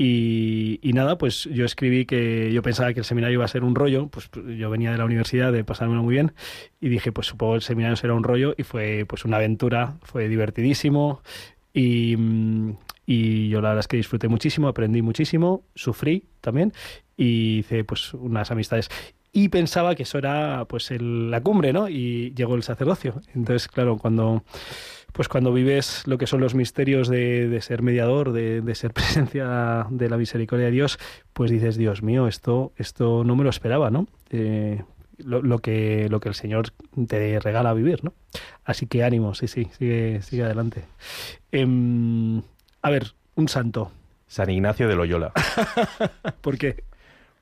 [0.00, 3.74] Y, nada, pues yo escribí que yo pensaba que el seminario iba a ser un
[3.74, 6.34] rollo, pues yo venía de la universidad de pasármelo muy bien
[6.80, 10.28] y dije, pues supongo el seminario será un rollo y fue pues una aventura, fue
[10.28, 11.20] divertidísimo
[11.74, 12.16] y,
[13.06, 16.72] y yo la verdad es que disfruté muchísimo, aprendí muchísimo, sufrí también
[17.16, 18.88] y hice pues unas amistades.
[19.32, 21.88] Y pensaba que eso era pues el- la cumbre, ¿no?
[21.88, 23.20] Y llegó el sacerdocio.
[23.34, 24.44] Entonces, claro, cuando
[25.18, 28.92] pues cuando vives lo que son los misterios de, de ser mediador, de, de ser
[28.94, 30.96] presencia de la misericordia de Dios,
[31.32, 34.06] pues dices, Dios mío, esto, esto no me lo esperaba, ¿no?
[34.30, 34.80] Eh,
[35.16, 36.68] lo, lo que, lo que el Señor
[37.08, 38.12] te regala vivir, ¿no?
[38.64, 40.84] Así que ánimo, sí, sí, sigue, sigue adelante.
[41.50, 42.40] Em,
[42.82, 43.90] a ver, un santo.
[44.28, 45.32] San Ignacio de Loyola,
[46.42, 46.84] ¿Por qué?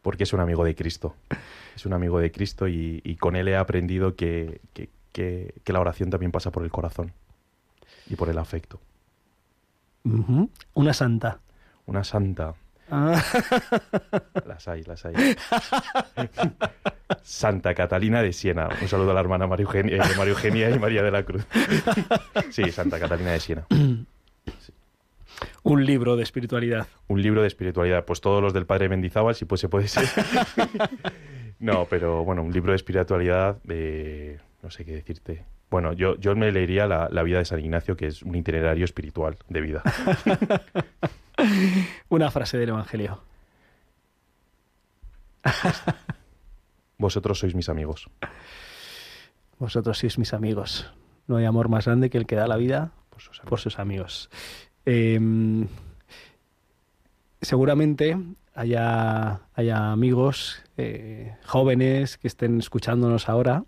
[0.00, 1.14] porque es un amigo de Cristo.
[1.74, 5.72] Es un amigo de Cristo y, y con él he aprendido que, que- que- que
[5.74, 7.12] la oración también pasa por el corazón
[8.08, 8.80] y por el afecto.
[10.74, 11.40] Una santa.
[11.86, 12.54] Una santa.
[12.90, 13.20] Ah,
[14.46, 15.14] Las hay, las hay.
[17.22, 18.68] Santa Catalina de Siena.
[18.80, 21.44] Un saludo a la hermana María Eugenia, eh, María Eugenia y María de la Cruz.
[22.50, 23.66] Sí, Santa Catalina de Siena.
[25.64, 26.86] un libro de espiritualidad.
[27.08, 28.04] Un libro de espiritualidad.
[28.04, 30.08] Pues todos los del padre Mendizábal, si pues se puede ser.
[31.58, 35.44] No, pero bueno, un libro de espiritualidad, eh, no sé qué decirte.
[35.70, 38.84] Bueno, yo, yo me leería la, la vida de San Ignacio, que es un itinerario
[38.84, 39.82] espiritual de vida.
[42.08, 43.22] Una frase del Evangelio.
[46.98, 48.08] Vosotros sois mis amigos.
[49.58, 50.90] Vosotros sois mis amigos.
[51.26, 53.48] No hay amor más grande que el que da la vida Por sus amigos.
[53.50, 54.30] por sus amigos.
[54.86, 55.20] Eh,
[57.40, 58.16] seguramente
[58.54, 63.64] haya, haya amigos eh, jóvenes que estén escuchándonos ahora,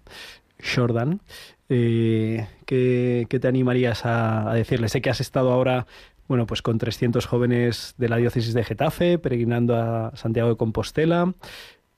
[0.74, 1.20] Jordan,
[1.68, 4.92] eh, ¿qué, te animarías a, decirles?
[4.92, 5.86] Sé que has estado ahora,
[6.26, 11.34] bueno, pues con 300 jóvenes de la diócesis de Getafe, peregrinando a Santiago de Compostela,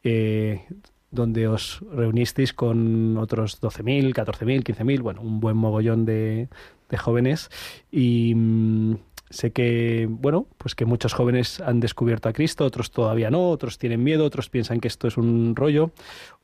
[0.02, 0.64] eh,
[1.10, 6.48] donde os reunisteis con otros 12.000, 14.000, 15.000, bueno, un buen mogollón de,
[6.88, 7.50] de jóvenes.
[7.90, 8.94] Y mm,
[9.30, 13.78] sé que, bueno, pues que muchos jóvenes han descubierto a Cristo, otros todavía no, otros
[13.78, 15.92] tienen miedo, otros piensan que esto es un rollo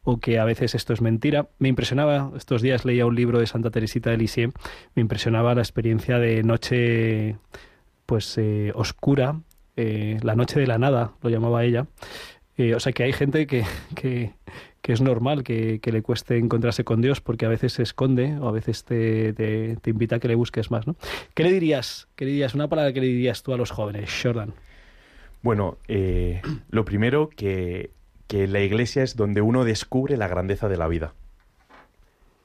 [0.04, 1.48] o que a veces esto es mentira.
[1.58, 4.54] Me impresionaba, estos días leía un libro de Santa Teresita de Lisieux,
[4.94, 7.36] me impresionaba la experiencia de noche
[8.06, 9.40] pues eh, oscura,
[9.76, 11.86] eh, la noche de la nada, lo llamaba ella.
[12.56, 14.32] Eh, o sea que hay gente que, que,
[14.86, 18.38] que es normal que, que le cueste encontrarse con Dios porque a veces se esconde
[18.38, 20.94] o a veces te, te, invita a que le busques más, ¿no?
[21.34, 22.06] ¿Qué le dirías?
[22.14, 22.54] ¿Qué le dirías?
[22.54, 24.54] Una palabra que le dirías tú a los jóvenes, Jordan.
[25.42, 27.90] Bueno, eh, lo primero que,
[28.28, 31.14] que la iglesia es donde uno descubre la grandeza de la vida.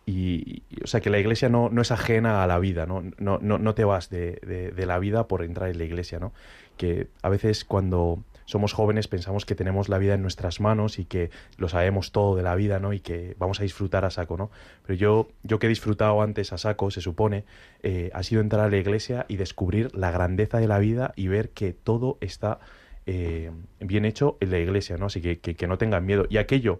[0.07, 3.03] Y, y, o sea, que la iglesia no, no es ajena a la vida, ¿no?
[3.19, 6.17] No, no, no te vas de, de- de la vida por entrar en la iglesia,
[6.17, 6.33] ¿no?
[6.75, 11.05] Que a veces cuando somos jóvenes pensamos que tenemos la vida en nuestras manos y
[11.05, 12.93] que lo sabemos todo de la vida, ¿no?
[12.93, 14.51] Y que vamos a disfrutar a saco, ¿no?
[14.85, 17.45] Pero yo, yo que he disfrutado antes a saco, se supone,
[17.83, 21.27] eh, ha sido entrar a la iglesia y descubrir la grandeza de la vida y
[21.27, 22.59] ver que todo está
[23.05, 25.07] eh, bien hecho en la iglesia, ¿no?
[25.07, 26.25] Así que, que, que no tengan miedo.
[26.29, 26.79] Y aquello,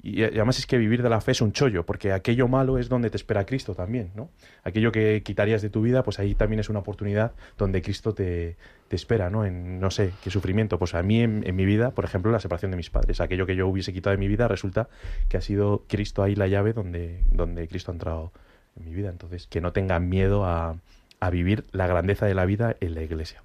[0.00, 2.88] y además es que vivir de la fe es un chollo, porque aquello malo es
[2.88, 4.30] donde te espera Cristo también, ¿no?
[4.62, 8.56] Aquello que quitarías de tu vida, pues ahí también es una oportunidad donde Cristo te,
[8.86, 9.44] te espera, ¿no?
[9.44, 10.78] En, no sé, qué sufrimiento.
[10.78, 13.20] Pues a mí en, en mi vida, por ejemplo, la separación de mis padres.
[13.20, 14.88] Aquello que yo hubiese quitado de mi vida, resulta
[15.28, 18.32] que ha sido Cristo ahí la llave donde, donde Cristo ha entrado
[18.76, 19.10] en mi vida.
[19.10, 20.76] Entonces, que no tengan miedo a,
[21.18, 23.42] a vivir la grandeza de la vida en la iglesia.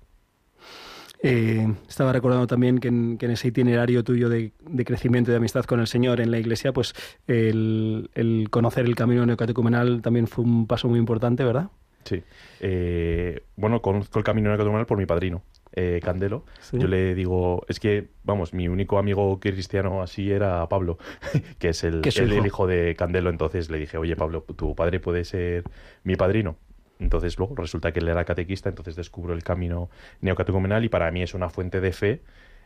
[1.26, 5.34] Eh, estaba recordando también que en, que en ese itinerario tuyo de, de crecimiento y
[5.34, 6.94] de amistad con el Señor en la iglesia, pues
[7.28, 11.70] el, el conocer el camino neocatecumenal también fue un paso muy importante, ¿verdad?
[12.04, 12.22] Sí.
[12.60, 16.44] Eh, bueno, conozco el camino neocatecumenal por mi padrino, eh, Candelo.
[16.60, 16.78] Sí.
[16.78, 20.98] Yo le digo, es que, vamos, mi único amigo cristiano así era Pablo,
[21.60, 22.02] que es el,
[22.46, 23.30] hijo de Candelo.
[23.30, 25.64] Entonces le dije, oye, Pablo, tu padre puede ser
[26.04, 26.58] mi padrino.
[27.04, 29.90] Entonces luego resulta que él era catequista, entonces descubro el camino
[30.22, 32.22] neocatecumenal y para mí es una fuente de fe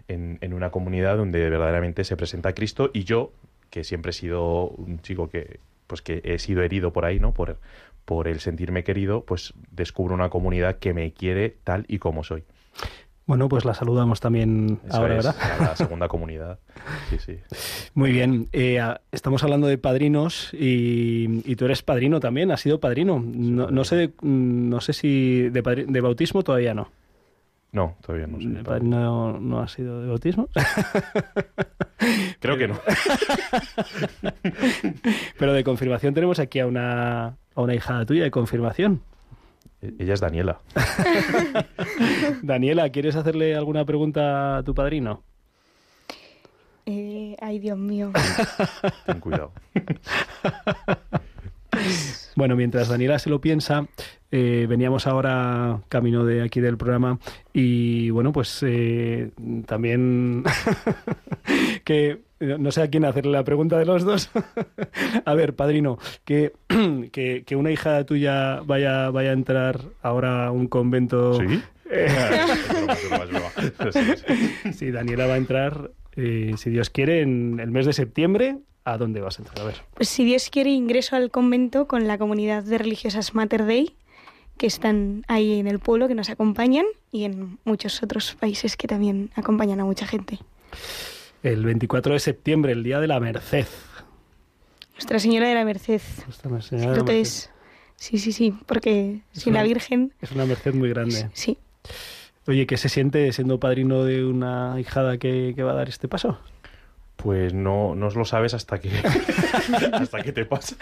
[0.08, 3.34] en, en una comunidad donde verdaderamente se presenta Cristo y yo,
[3.70, 7.34] que siempre he sido un chico que pues que he sido herido por ahí, ¿no?
[7.34, 7.58] Por,
[8.06, 12.44] por el sentirme querido, pues descubro una comunidad que me quiere tal y como soy.
[13.28, 15.42] Bueno, pues la saludamos también Eso ahora, es, ¿verdad?
[15.60, 16.60] a la segunda comunidad.
[17.10, 17.38] Sí, sí.
[17.94, 18.48] Muy bien.
[18.54, 18.80] Eh,
[19.12, 23.22] estamos hablando de padrinos y, y tú eres padrino también, has sido padrino.
[23.24, 26.90] No, no sé, de- no sé si de, padri- de bautismo todavía no.
[27.74, 28.38] No, todavía no.
[28.38, 28.80] soy ¿De padre.
[28.80, 30.48] padrino no ha sido de bautismo?
[32.40, 32.80] Creo que no.
[35.38, 39.02] Pero de confirmación tenemos aquí a una, a una hijada tuya de confirmación.
[39.82, 40.60] E- Ella es Daniela.
[42.42, 45.24] Daniela, ¿quieres hacerle alguna pregunta a tu padrino?
[46.86, 48.12] Eh, ay, Dios mío.
[49.06, 49.52] Ten cuidado.
[52.36, 53.86] Bueno, mientras Daniela se lo piensa,
[54.32, 57.20] eh, veníamos ahora camino de aquí del programa
[57.54, 59.32] y bueno, pues eh,
[59.66, 60.44] también
[61.84, 64.30] que no sé a quién hacerle la pregunta de los dos.
[65.26, 66.54] a ver, padrino, que,
[67.12, 71.36] que, que una hija tuya vaya, vaya a entrar ahora a un convento.
[71.36, 71.62] ¿Sí?
[71.90, 72.08] Eh,
[74.74, 78.58] sí, Daniela va a entrar, eh, si Dios quiere, en el mes de septiembre.
[78.84, 79.60] ¿A dónde vas a entrar?
[79.60, 79.76] A ver.
[79.96, 83.96] Pues si Dios quiere, ingreso al convento con la comunidad de religiosas Mater Dei,
[84.58, 88.88] que están ahí en el pueblo, que nos acompañan, y en muchos otros países que
[88.88, 90.40] también acompañan a mucha gente.
[91.44, 93.66] El 24 de septiembre, el día de la Merced.
[94.94, 96.02] Nuestra Señora de la Merced.
[96.26, 97.20] Nuestra Señora de la Merced.
[97.22, 97.52] es...
[97.96, 100.14] Sí, sí, sí, porque Es sin la una- Virgen...
[100.22, 101.30] Es una merced muy grande.
[101.34, 101.58] Sí.
[102.46, 106.08] Oye, ¿qué se siente siendo padrino de una hijada que, que va a dar este
[106.08, 106.40] paso?
[107.18, 108.90] Pues no, no os lo sabes hasta que
[109.92, 110.76] hasta que te pasa.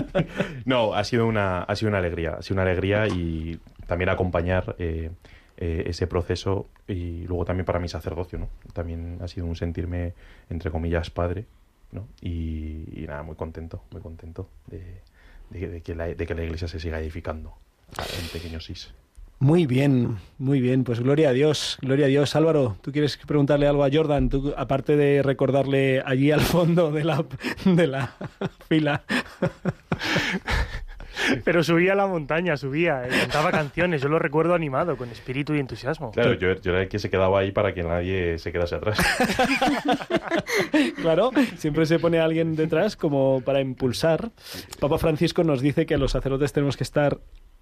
[0.64, 4.74] no, ha sido una ha sido una alegría, ha sido una alegría y también acompañar
[4.78, 5.10] eh,
[5.58, 8.48] eh, ese proceso y luego también para mi sacerdocio, ¿no?
[8.72, 10.14] También ha sido un sentirme
[10.48, 11.44] entre comillas padre,
[11.92, 12.08] ¿no?
[12.20, 16.98] Y, nada, muy contento, muy contento de que la, de que la iglesia se siga
[16.98, 17.54] edificando
[18.18, 18.92] en pequeños sis.
[19.38, 20.82] Muy bien, muy bien.
[20.84, 22.34] Pues gloria a Dios, gloria a Dios.
[22.36, 24.30] Álvaro, ¿tú quieres preguntarle algo a Jordan?
[24.30, 27.24] Tú, aparte de recordarle allí al fondo de la,
[27.64, 28.14] de la
[28.68, 29.02] fila.
[31.44, 34.00] Pero subía a la montaña, subía, eh, cantaba canciones.
[34.02, 36.12] Yo lo recuerdo animado, con espíritu y entusiasmo.
[36.12, 38.98] Claro, yo, yo era el que se quedaba ahí para que nadie se quedase atrás.
[41.00, 44.30] Claro, siempre se pone alguien detrás como para impulsar.
[44.80, 47.18] Papa Francisco nos dice que los sacerdotes tenemos que estar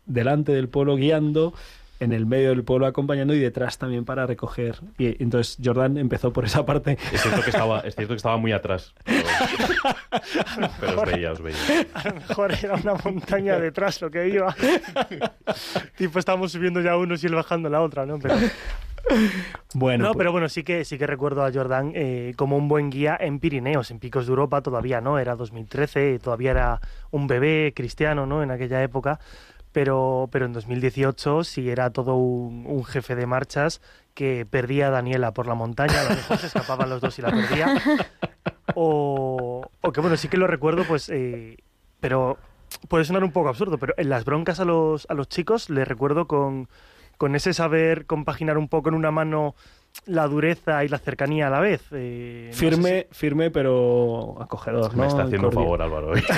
[0.07, 1.55] delante del pueblo guiando
[2.01, 4.81] en el medio del pueblo acompañando y detrás también para recoger.
[4.99, 6.99] Y entonces Jordan empezó por esa parte.
[7.13, 8.93] Es cierto que estaba, es cierto que estaba muy atrás.
[9.05, 9.25] Pero,
[10.81, 11.57] pero os veía, os veía.
[11.95, 14.55] A lo mejor era una montaña detrás lo que iba.
[15.97, 18.19] tipo, estábamos subiendo ya unos y él bajando la otra, ¿no?
[18.19, 18.35] Pero,
[19.75, 22.69] Bueno, no, pues- pero bueno, sí que, sí que recuerdo a Jordan eh, como un
[22.69, 25.19] buen guía en Pirineos, en Picos de Europa todavía, ¿no?
[25.19, 26.81] Era 2013, todavía era
[27.11, 28.43] un bebé cristiano, ¿no?
[28.43, 29.21] En aquella época.
[29.75, 33.83] Pero, pero en 2018 sí era todo un, un jefe de marchas
[34.15, 37.23] que perdía a Daniela por la montaña, a lo mejor se escapaban los dos y
[37.23, 37.83] la perdía.
[38.77, 41.59] O, o que bueno, sí que lo recuerdo, pues, eh,
[42.01, 42.39] pero
[42.89, 45.87] puede sonar un poco absurdo, pero en las broncas a los, a los chicos les
[45.87, 46.69] recuerdo con,
[47.19, 49.55] con ese saber compaginar un poco en una mano
[50.07, 51.83] la dureza y la cercanía a la vez.
[51.93, 55.03] eh, no sé firme, firme, pero acogedor, ¿no?
[55.03, 56.11] Me está haciendo un favor, Álvaro.
[56.13, 56.23] hoy.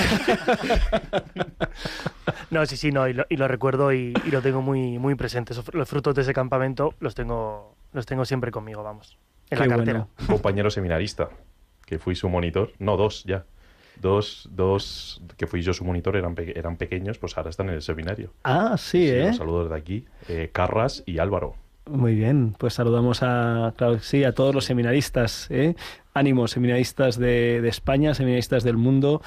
[2.51, 5.15] No, sí, sí, no, y lo, y lo recuerdo y, y lo tengo muy, muy
[5.17, 5.53] presente.
[5.73, 9.19] Los frutos de ese campamento los tengo, los tengo siempre conmigo, vamos,
[9.51, 10.07] en Qué la cartera.
[10.17, 10.27] bueno.
[10.33, 11.29] Compañero seminarista,
[11.85, 12.73] que fui su monitor.
[12.79, 13.45] No, dos ya.
[14.01, 17.75] Dos, dos que fui yo su monitor eran, pe- eran pequeños, pues ahora están en
[17.77, 18.33] el seminario.
[18.45, 19.27] Ah, sí, ¿eh?
[19.29, 20.07] Los saludos de aquí.
[20.29, 21.55] eh, Carras y Álvaro.
[21.89, 25.47] Muy bien, pues saludamos a, claro sí, a todos los seminaristas.
[25.51, 25.77] ¿eh?
[26.17, 29.21] Ánimo, seminaristas de, de España, seminaristas del mundo.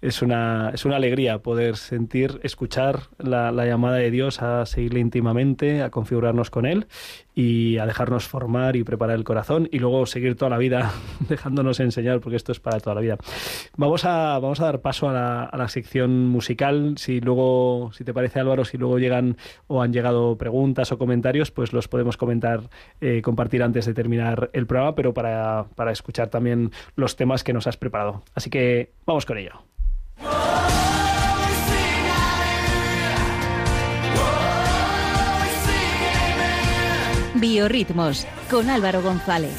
[0.00, 5.00] Es una, es una alegría poder sentir, escuchar la, la llamada de Dios a seguirle
[5.00, 6.86] íntimamente, a configurarnos con Él
[7.34, 10.92] y a dejarnos formar y preparar el corazón y luego seguir toda la vida
[11.28, 13.16] dejándonos enseñar, porque esto es para toda la vida.
[13.76, 16.94] Vamos a, vamos a dar paso a la, a la sección musical.
[16.96, 19.36] Si luego, si te parece Álvaro, si luego llegan
[19.66, 22.60] o han llegado preguntas o comentarios, pues los podemos comentar,
[23.00, 27.52] eh, compartir antes de terminar el programa, pero para, para escuchar también los temas que
[27.52, 28.24] nos has preparado.
[28.34, 29.52] Así que vamos con ello.
[37.36, 39.52] Biorritmos con Álvaro González.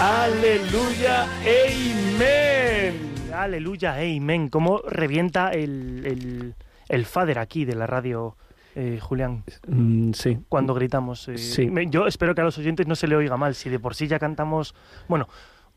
[0.00, 3.14] Aleluya, amén.
[3.34, 4.48] Aleluya, amén.
[4.50, 6.54] ¿Cómo revienta el, el,
[6.88, 8.36] el fader aquí de la radio,
[8.78, 9.42] eh, Julián?
[9.66, 10.38] Mm, sí.
[10.48, 11.26] Cuando gritamos.
[11.28, 11.66] eh, Sí.
[11.68, 13.54] me- yo espero que a los oyentes no se le oiga mal.
[13.54, 14.74] Si de por sí ya cantamos,
[15.08, 15.28] bueno,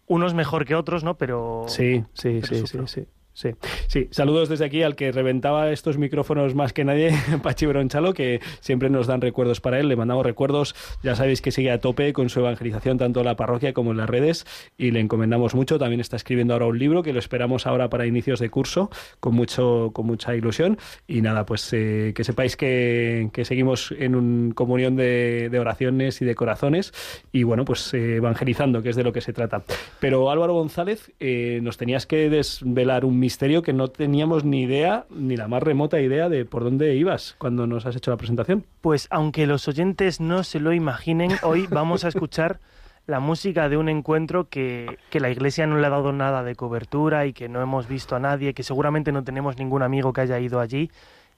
[0.08, 1.18] unos mejor que otros, ¿no?
[1.18, 2.88] Pero Sí, sí, pero sí, sufro.
[2.88, 3.02] sí.
[3.02, 7.12] Sí, sí, saludos desde aquí al que reventaba estos micrófonos más que nadie,
[7.44, 9.88] Pachi Bronchalo, que siempre nos dan recuerdos para él.
[9.88, 13.36] Le mandamos recuerdos, ya sabéis que sigue a tope con su evangelización tanto en la
[13.36, 14.46] parroquia como en las redes
[14.78, 15.80] y le encomendamos mucho.
[15.80, 19.34] También está escribiendo ahora un libro que lo esperamos ahora para inicios de curso con
[19.34, 20.78] mucho, con mucha ilusión.
[21.08, 26.22] Y nada, pues eh, que sepáis que, que seguimos en un comunión de, de oraciones
[26.22, 26.94] y de corazones
[27.32, 29.64] y bueno, pues eh, evangelizando, que es de lo que se trata.
[30.00, 35.06] Pero Álvaro González, eh, nos tenías que desvelar un misterio que no teníamos ni idea,
[35.10, 38.66] ni la más remota idea de por dónde ibas cuando nos has hecho la presentación.
[38.82, 42.60] Pues aunque los oyentes no se lo imaginen, hoy vamos a escuchar
[43.08, 46.56] la música de un encuentro que, que la Iglesia no le ha dado nada de
[46.56, 50.22] cobertura y que no hemos visto a nadie, que seguramente no tenemos ningún amigo que
[50.22, 50.92] haya ido allí,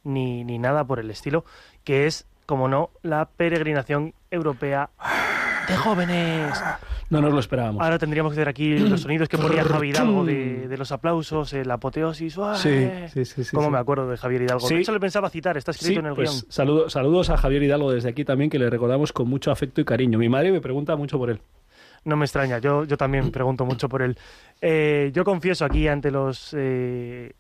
[0.04, 1.46] ni, ni nada por el estilo,
[1.84, 4.90] que es, como no, la peregrinación europea
[5.68, 6.64] de jóvenes.
[7.10, 7.82] No nos lo esperábamos.
[7.84, 11.54] Ahora tendríamos que hacer aquí los sonidos que ponía Javi Hidalgo de, de los aplausos,
[11.54, 12.38] el apoteosis.
[12.56, 13.74] Sí, sí, sí, sí, ¿Cómo sí.
[13.74, 14.68] me acuerdo de Javier Hidalgo?
[14.68, 14.76] Sí.
[14.76, 16.52] De hecho, le pensaba citar, está escrito en el pues guion.
[16.52, 19.86] saludo- saludos a Javier Hidalgo desde aquí también, que le recordamos con mucho afecto y
[19.86, 20.18] cariño.
[20.18, 21.40] Mi madre me pregunta mucho por él.
[22.06, 24.18] No me extraña, yo, yo también pregunto mucho por él.
[24.62, 27.32] Eh, yo confieso aquí ante los eh,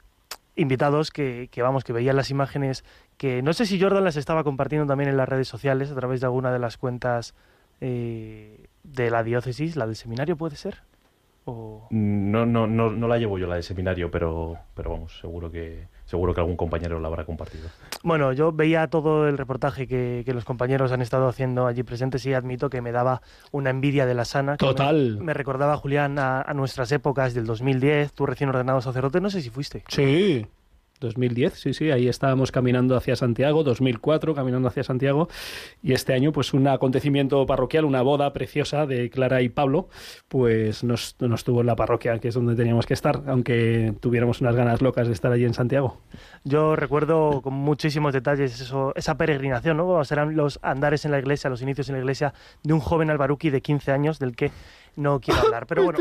[0.55, 2.85] invitados que, que, vamos, que veían las imágenes
[3.17, 6.21] que no sé si Jordan las estaba compartiendo también en las redes sociales a través
[6.21, 7.33] de alguna de las cuentas
[7.85, 10.83] eh, de la diócesis, la del seminario puede ser.
[11.43, 11.87] O...
[11.91, 15.89] No, no, no, no la llevo yo la de seminario, pero, pero vamos, seguro que,
[16.05, 17.67] seguro que algún compañero la habrá compartido.
[18.01, 22.25] Bueno, yo veía todo el reportaje que, que los compañeros han estado haciendo allí presentes
[22.25, 23.21] y admito que me daba
[23.51, 24.55] una envidia de la sana.
[24.55, 25.17] que Total.
[25.17, 29.29] Me, me recordaba, Julián, a, a nuestras épocas del 2010, tú recién ordenado sacerdote, no
[29.29, 29.83] sé si fuiste.
[29.89, 30.47] Sí.
[31.03, 35.27] 2010, sí, sí, ahí estábamos caminando hacia Santiago, 2004 caminando hacia Santiago
[35.83, 39.89] y este año pues un acontecimiento parroquial, una boda preciosa de Clara y Pablo,
[40.27, 44.41] pues nos, nos tuvo en la parroquia, que es donde teníamos que estar, aunque tuviéramos
[44.41, 45.97] unas ganas locas de estar allí en Santiago.
[46.43, 50.03] Yo recuerdo con muchísimos detalles eso, esa peregrinación, ¿no?
[50.03, 52.33] Serán los andares en la iglesia, los inicios en la iglesia
[52.63, 54.51] de un joven albaruqui de 15 años del que
[54.95, 55.65] no quiero hablar.
[55.67, 55.99] Pero bueno,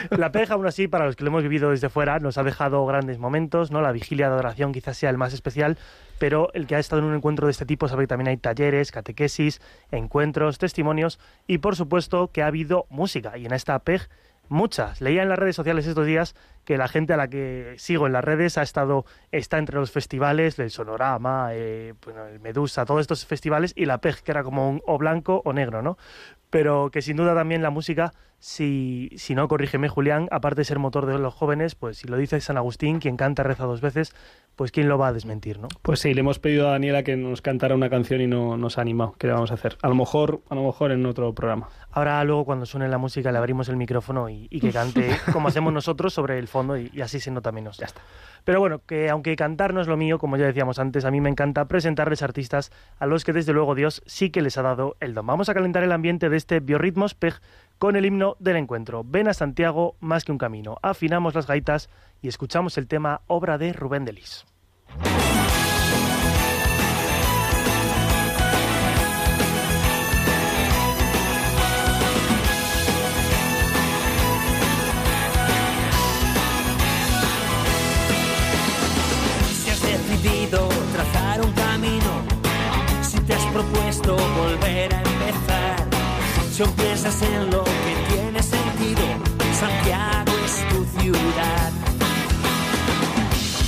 [0.10, 2.84] la peja, aún así, para los que lo hemos vivido desde fuera, nos ha dejado
[2.86, 3.80] grandes momentos, ¿no?
[3.80, 5.78] La vigilia de adoración quizás sea el más especial,
[6.18, 8.36] pero el que ha estado en un encuentro de este tipo sabe que también hay
[8.36, 13.36] talleres, catequesis, encuentros, testimonios y, por supuesto, que ha habido música.
[13.36, 14.08] Y en esta PEG,
[14.48, 15.00] muchas.
[15.00, 16.34] Leía en las redes sociales estos días
[16.64, 19.90] que la gente a la que sigo en las redes ha estado, está entre los
[19.90, 24.42] festivales, el Sonorama, eh, bueno, el Medusa, todos estos festivales, y la PEG, que era
[24.42, 25.96] como un o blanco o negro, ¿no?
[26.50, 30.80] Pero que sin duda también la música, si, si no, corrígeme Julián, aparte de ser
[30.80, 34.14] motor de los jóvenes, pues si lo dice San Agustín, quien canta reza dos veces,
[34.56, 35.68] pues quién lo va a desmentir, ¿no?
[35.80, 38.78] Pues sí, le hemos pedido a Daniela que nos cantara una canción y no nos
[38.78, 39.14] ha animado.
[39.16, 39.78] ¿Qué le vamos a hacer?
[39.80, 41.68] A lo mejor, a lo mejor en otro programa.
[41.92, 45.46] Ahora luego cuando suene la música le abrimos el micrófono y, y que cante como
[45.46, 47.78] hacemos nosotros sobre el fondo y, y así se nota menos.
[47.78, 48.02] Ya está.
[48.44, 51.20] Pero bueno, que aunque cantar no es lo mío, como ya decíamos antes, a mí
[51.20, 54.96] me encanta presentarles artistas a los que desde luego Dios sí que les ha dado
[55.00, 55.26] el don.
[55.26, 57.40] Vamos a calentar el ambiente de este Biorritmos PEG
[57.78, 59.04] con el himno del encuentro.
[59.04, 60.78] Ven a Santiago más que un camino.
[60.82, 61.88] Afinamos las gaitas
[62.20, 64.44] y escuchamos el tema obra de Rubén Delis.
[81.02, 82.22] Trazar un camino,
[83.02, 85.88] si te has propuesto volver a empezar,
[86.52, 89.02] si aún piensas en lo que tiene sentido,
[89.58, 91.72] Santiago es tu ciudad.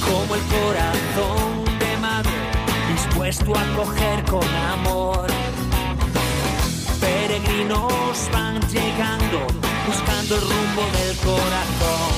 [0.06, 2.30] Como el corazón de madre,
[2.92, 5.26] dispuesto a coger con amor.
[7.00, 9.46] Peregrinos van llegando,
[9.86, 12.10] buscando el rumbo del corazón.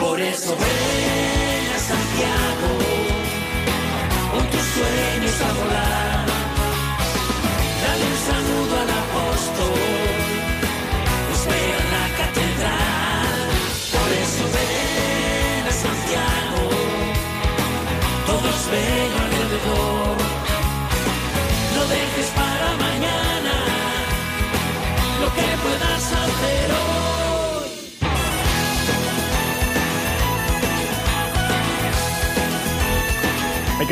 [0.00, 2.81] Por eso ven a Santiago,
[5.42, 5.71] sueños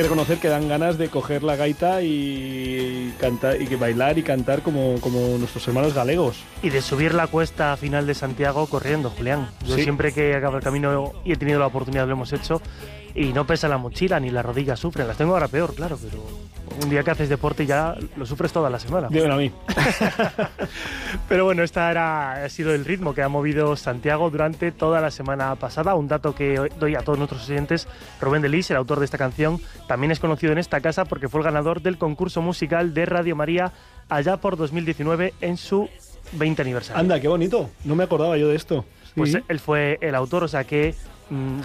[0.01, 4.22] que reconocer que dan ganas de coger la gaita y cantar y que bailar y
[4.22, 6.38] cantar como, como nuestros hermanos galegos.
[6.62, 9.51] Y de subir la cuesta final de Santiago corriendo, Julián.
[9.66, 9.82] Yo Sí.
[9.82, 12.62] siempre que acabo el camino y he tenido la oportunidad lo hemos hecho.
[13.14, 15.06] Y no pesa la mochila ni las rodillas sufren.
[15.08, 16.22] Las tengo ahora peor, claro, pero
[16.82, 19.08] un día que haces deporte ya lo sufres toda la semana.
[19.11, 19.52] Dímelo a mí.
[21.28, 25.11] Pero bueno, esta era, ha sido el ritmo que ha movido Santiago durante toda la
[25.11, 25.94] semana pasada.
[25.94, 27.88] Un dato que doy a todos nuestros oyentes,
[28.20, 31.40] Rubén Delis, el autor de esta canción, también es conocido en esta casa porque fue
[31.40, 33.72] el ganador del concurso musical de Radio María
[34.08, 35.88] allá por 2019 en su
[36.32, 37.00] 20 aniversario.
[37.00, 37.70] Anda, qué bonito.
[37.84, 38.84] No me acordaba yo de esto.
[39.16, 39.38] Pues Sí.
[39.48, 40.94] él fue el autor, o sea que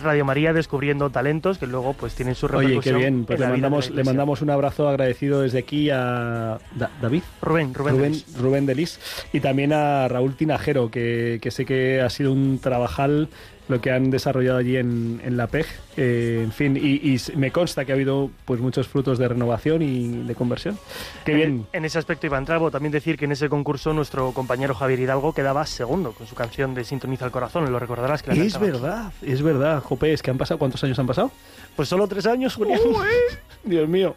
[0.04, 2.96] Radio María descubriendo talentos que luego pues tienen su Oye, repercusión.
[2.96, 3.26] qué bien.
[3.26, 4.10] Pues le mandamos, le Iglesia.
[4.12, 7.24] mandamos un abrazo agradecido desde aquí a Da- David.
[7.42, 7.96] Rubén, Rubén.
[7.96, 8.38] Rubén, Delis.
[8.38, 9.00] Rubén Delis
[9.34, 13.30] y también a Raúl Tinajero, que, que sé que ha sido un trabajal
[13.68, 15.66] lo que han desarrollado allí en, en la PEG.
[15.98, 19.82] Eh, en fin, y, y me consta que ha habido pues muchos frutos de renovación
[19.82, 20.78] y de conversión.
[21.26, 21.68] Qué En- bien.
[21.74, 25.34] En ese aspecto entrar, bueno, también decir que en ese concurso nuestro compañero Javier Hidalgo
[25.34, 29.12] quedaba segundo con su canción de Sintoniza el Corazón, lo recordarás que la Es verdad,
[29.22, 29.82] es verdad.
[29.82, 31.32] Jope, es que han pasado, ¿cuántos años han pasado?
[31.76, 32.80] Pues solo tres años, Julián.
[33.64, 34.16] Dios mío,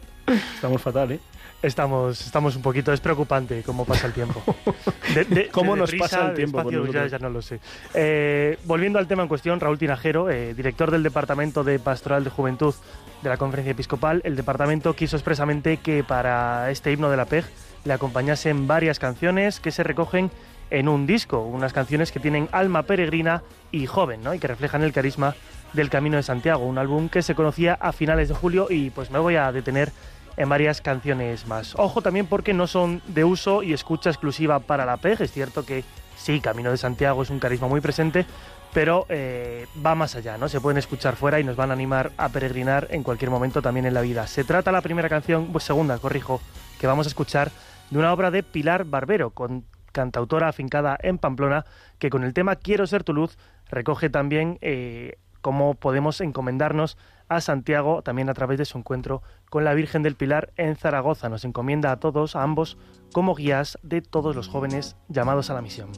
[0.55, 1.19] estamos fatal, ¿eh?
[1.61, 4.41] Estamos, estamos un poquito, es preocupante cómo pasa el tiempo.
[5.13, 7.59] De- de- ¿Cómo de nos pasa el tiempo despacio, con ya, ya no lo sé.
[7.93, 12.29] Eh, volviendo al tema en cuestión, Raúl Tinajero, eh, director del Departamento de Pastoral de
[12.29, 12.73] Juventud
[13.21, 17.43] de la Conferencia Episcopal, el departamento quiso expresamente que para este himno de la PEG
[17.83, 20.31] le acompañasen varias canciones que se recogen
[20.69, 23.41] en un disco, unas canciones que tienen alma peregrina
[23.71, 24.33] y joven, ¿no?
[24.33, 25.35] Y que reflejan el carisma
[25.73, 29.11] del Camino de Santiago, un álbum que se conocía a finales de julio y pues
[29.11, 29.91] me voy a detener
[30.39, 31.75] en varias canciones más.
[31.77, 35.65] Ojo también porque no son de uso y escucha exclusiva para la PEG, es cierto
[35.65, 35.83] que
[36.15, 38.25] sí, Camino de Santiago es un carisma muy presente,
[38.73, 40.47] pero eh, va más allá, ¿no?
[40.47, 43.85] Se pueden escuchar fuera y nos van a animar a peregrinar en cualquier momento también
[43.85, 44.27] en la vida.
[44.27, 46.39] Se trata la primera canción, pues segunda, corrijo,
[46.79, 47.51] que vamos a escuchar
[47.89, 51.65] de una obra de Pilar Barbero, con cantautora afincada en Pamplona,
[51.97, 53.37] que con el tema Quiero ser tu luz
[53.69, 56.97] recoge también eh, cómo podemos encomendarnos
[57.29, 61.29] a Santiago también a través de su encuentro con la Virgen del Pilar en Zaragoza.
[61.29, 62.77] Nos encomienda a todos, a ambos,
[63.13, 65.89] como guías de todos los jóvenes llamados a la misión.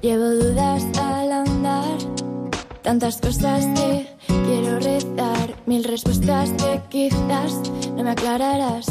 [0.00, 1.98] Llevo dudas al andar,
[2.82, 8.86] tantas cosas que quiero rezar, mil respuestas que quizás no me aclararás.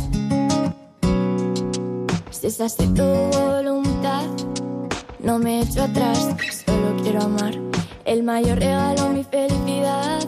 [2.29, 4.25] Si es así tu voluntad,
[5.19, 6.35] no me echo atrás,
[6.65, 7.76] solo quiero amar.
[8.07, 10.19] El mayor regalo mi felicidad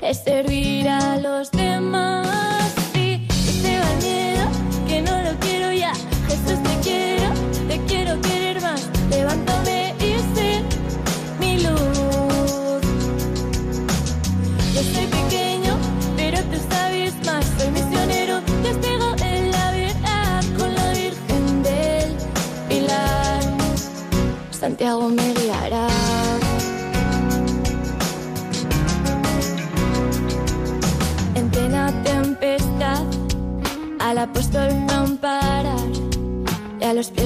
[0.00, 2.72] es servir a los demás.
[2.94, 4.48] Y se este va miedo,
[4.88, 5.92] que no lo quiero ya.
[6.26, 7.28] Jesús, te quiero,
[7.68, 8.88] te quiero querer más.
[9.10, 10.62] Levántame y sé
[11.38, 12.80] mi luz.
[14.74, 15.76] Yo soy pequeño,
[16.16, 17.44] pero tú sabes más.
[17.58, 22.16] Soy misionero, te en la verdad con la Virgen del
[22.70, 23.42] Pilar.
[24.50, 25.37] Santiago me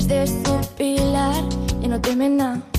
[0.02, 1.44] Y a los pies de su pilar,
[1.80, 2.71] y no teme nada.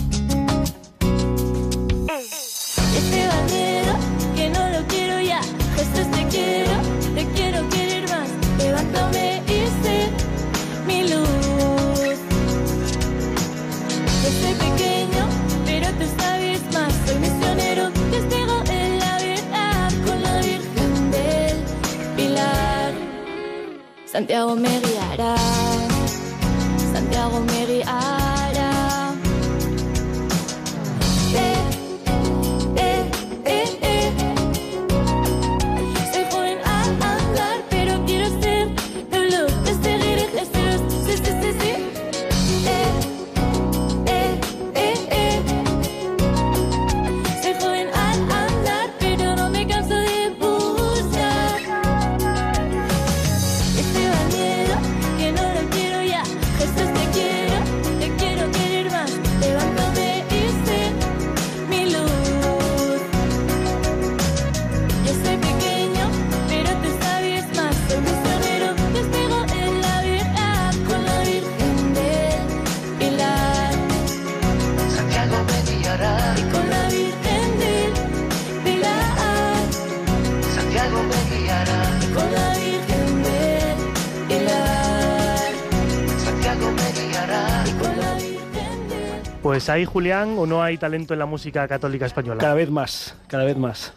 [89.53, 92.39] Pues hay, Julián, o no hay talento en la música católica española.
[92.39, 93.93] Cada vez más, cada vez más.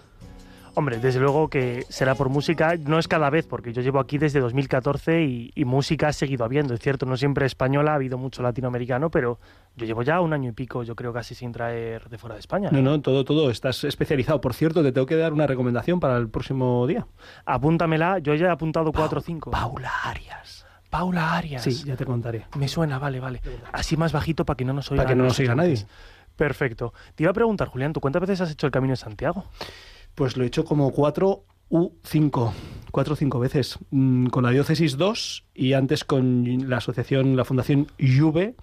[0.74, 4.18] Hombre, desde luego que será por música, no es cada vez, porque yo llevo aquí
[4.18, 6.74] desde 2014 y, y música ha seguido habiendo.
[6.74, 9.38] Es cierto, no siempre española, ha habido mucho latinoamericano, pero
[9.76, 12.40] yo llevo ya un año y pico, yo creo, casi sin traer de fuera de
[12.40, 12.68] España.
[12.70, 13.50] No, no, todo, todo.
[13.50, 14.42] Estás especializado.
[14.42, 17.06] Por cierto, te tengo que dar una recomendación para el próximo día.
[17.46, 19.52] Apúntamela, yo ya he apuntado cuatro o cinco.
[19.52, 20.55] Paula Arias.
[20.90, 21.62] Paula Arias.
[21.62, 22.46] Sí, ya te contaré.
[22.56, 23.40] Me suena, vale, vale.
[23.72, 25.02] Así más bajito para que no nos oiga.
[25.04, 25.84] Para que no nos oiga nadie.
[26.36, 26.92] Perfecto.
[27.14, 29.44] Te iba a preguntar, Julián, ¿tú cuántas veces has hecho el Camino de Santiago?
[30.14, 32.52] Pues lo he hecho como cuatro u cinco.
[32.90, 33.78] Cuatro o cinco veces.
[33.90, 38.54] Mm, Con la diócesis dos y antes con la asociación, la fundación Juve,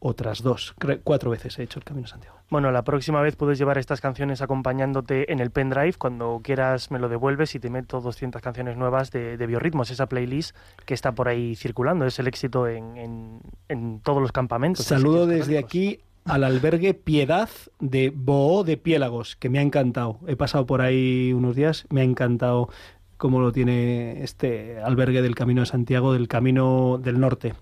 [0.00, 0.74] otras dos.
[1.04, 2.36] Cuatro veces he hecho el Camino de Santiago.
[2.50, 5.92] Bueno, la próxima vez puedes llevar estas canciones acompañándote en el pendrive.
[5.98, 10.06] Cuando quieras me lo devuelves y te meto 200 canciones nuevas de, de biorritmos, esa
[10.08, 12.06] playlist que está por ahí circulando.
[12.06, 14.84] Es el éxito en, en- en todos los campamentos.
[14.84, 17.48] Saludo desde aquí al albergue Piedad
[17.78, 20.18] de Boó de Piélagos, que me ha encantado.
[20.26, 22.68] He pasado por ahí unos días, me ha encantado
[23.16, 27.54] cómo lo tiene este albergue del Camino de Santiago, del Camino del Norte,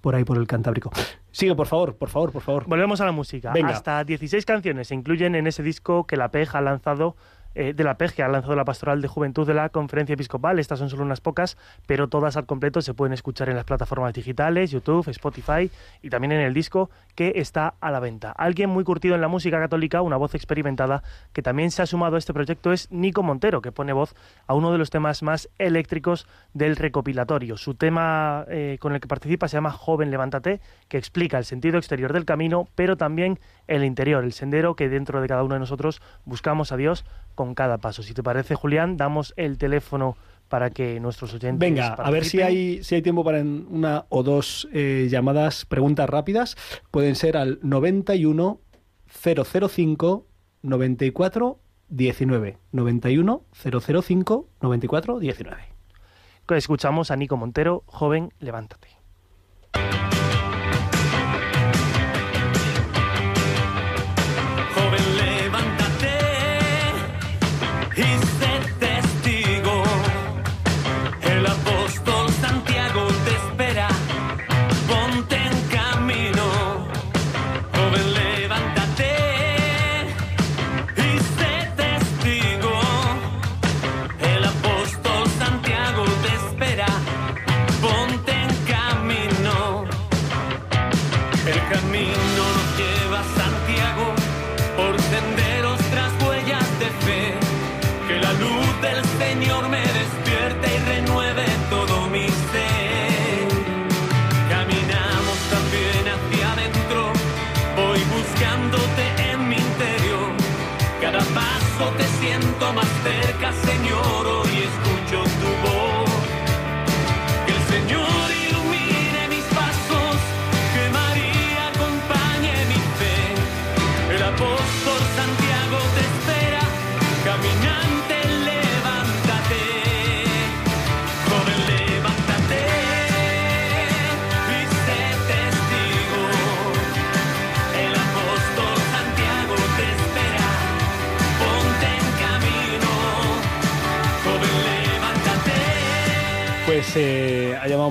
[0.00, 0.90] por ahí por el Cantábrico.
[1.30, 2.64] Sigue, por favor, por favor, por favor.
[2.66, 3.52] Volvemos a la música.
[3.52, 3.70] Venga.
[3.70, 7.16] Hasta 16 canciones se incluyen en ese disco que la PEG ha lanzado,
[7.60, 10.60] eh, de la PEG que ha lanzado la Pastoral de Juventud de la Conferencia Episcopal.
[10.60, 11.56] Estas son solo unas pocas,
[11.86, 15.68] pero todas al completo se pueden escuchar en las plataformas digitales, YouTube, Spotify
[16.00, 18.30] y también en el disco que está a la venta.
[18.30, 21.02] Alguien muy curtido en la música católica, una voz experimentada,
[21.32, 24.14] que también se ha sumado a este proyecto es Nico Montero, que pone voz
[24.46, 27.56] a uno de los temas más eléctricos del recopilatorio.
[27.56, 31.76] Su tema eh, con el que participa se llama Joven Levántate, que explica el sentido
[31.76, 35.60] exterior del camino, pero también el interior, el sendero que dentro de cada uno de
[35.60, 37.04] nosotros buscamos a Dios
[37.38, 38.02] con cada paso.
[38.02, 40.16] Si te parece, Julián, damos el teléfono
[40.48, 41.60] para que nuestros oyentes.
[41.60, 46.10] Venga, a ver si hay, si hay tiempo para una o dos eh, llamadas, preguntas
[46.10, 46.56] rápidas.
[46.90, 48.60] Pueden ser al 91
[49.06, 50.26] 005
[50.62, 51.60] 94
[51.90, 52.58] 19.
[52.72, 55.62] 91 005 94 19.
[56.56, 58.97] Escuchamos a Nico Montero, Joven, Levántate.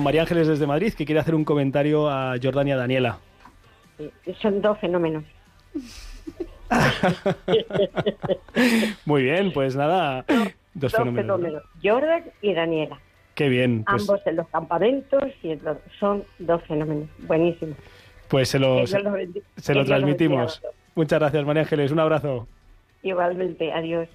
[0.08, 3.18] María Ángeles desde Madrid que quiere hacer un comentario a Jordania Daniela.
[3.98, 5.22] Sí, Son dos fenómenos.
[9.04, 11.26] Muy bien, pues nada, dos Dos fenómenos.
[11.26, 11.36] ¿no?
[11.36, 11.62] fenómenos.
[11.82, 12.98] Jordan y Daniela.
[13.34, 17.06] Qué bien, pues, Ambos en los campamentos y en los- son dos fenómenos.
[17.18, 17.76] Buenísimos.
[18.28, 18.98] pues se lo, se,
[19.56, 20.62] se lo transmitimos.
[20.94, 21.92] Muchas gracias, María Ángeles.
[21.92, 22.48] Un abrazo.
[23.02, 24.08] Igualmente, adiós.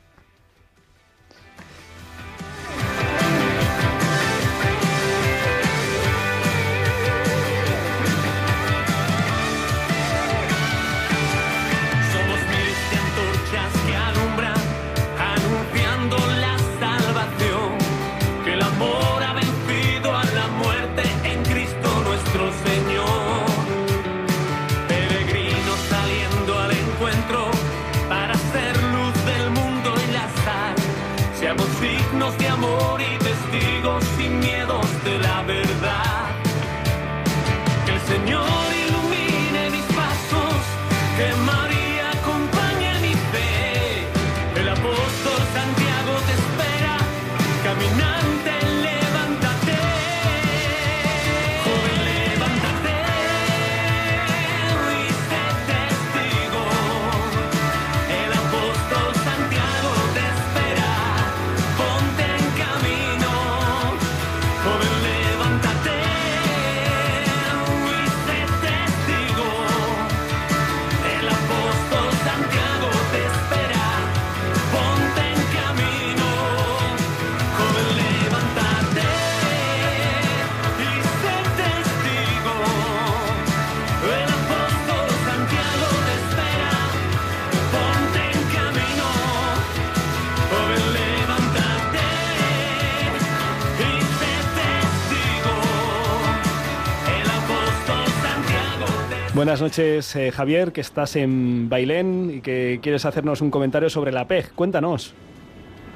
[99.54, 104.12] Buenas noches, eh, Javier, que estás en Bailén y que quieres hacernos un comentario sobre
[104.12, 104.52] la PEG.
[104.54, 105.14] Cuéntanos.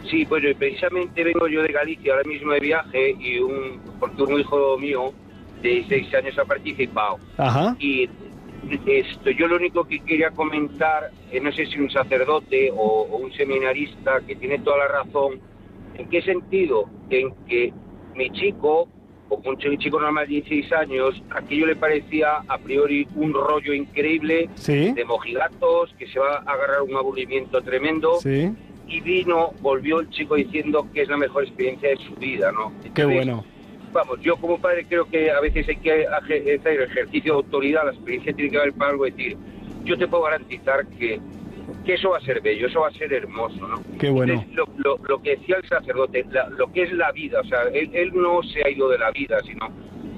[0.07, 4.39] Sí, bueno, precisamente vengo yo de Galicia ahora mismo de viaje y un porque un
[4.39, 5.11] hijo mío
[5.63, 7.17] de seis años ha participado.
[7.39, 7.75] Ajá.
[7.79, 8.07] Y
[8.85, 13.17] esto, yo lo único que quería comentar, eh, no sé si un sacerdote o, o
[13.17, 15.39] un seminarista que tiene toda la razón,
[15.95, 16.87] ¿en qué sentido?
[17.09, 17.73] En que
[18.13, 18.87] mi chico,
[19.30, 24.49] un ch- chico normal de 16 años, aquello le parecía a priori un rollo increíble
[24.55, 24.91] Sí.
[24.93, 28.51] de mojigatos, que se va a agarrar un aburrimiento tremendo Sí.
[28.88, 32.71] y vino, volvió el chico diciendo que es la mejor experiencia de su vida, ¿no?
[32.93, 33.43] Qué bueno.
[33.93, 37.91] Vamos, yo como padre creo que a veces hay que hacer ejercicio de autoridad, la
[37.91, 39.38] experiencia tiene que haber para algo decir,
[39.86, 41.19] yo te puedo garantizar que,
[41.86, 43.82] que eso va a ser bello, eso va a ser hermoso, ¿no?
[43.99, 44.34] Qué bueno.
[44.34, 47.43] Entonces, lo, lo- lo que decía el sacerdote, la- lo que es la vida, o
[47.45, 49.68] sea, él, él no se ha ido de la vida, sino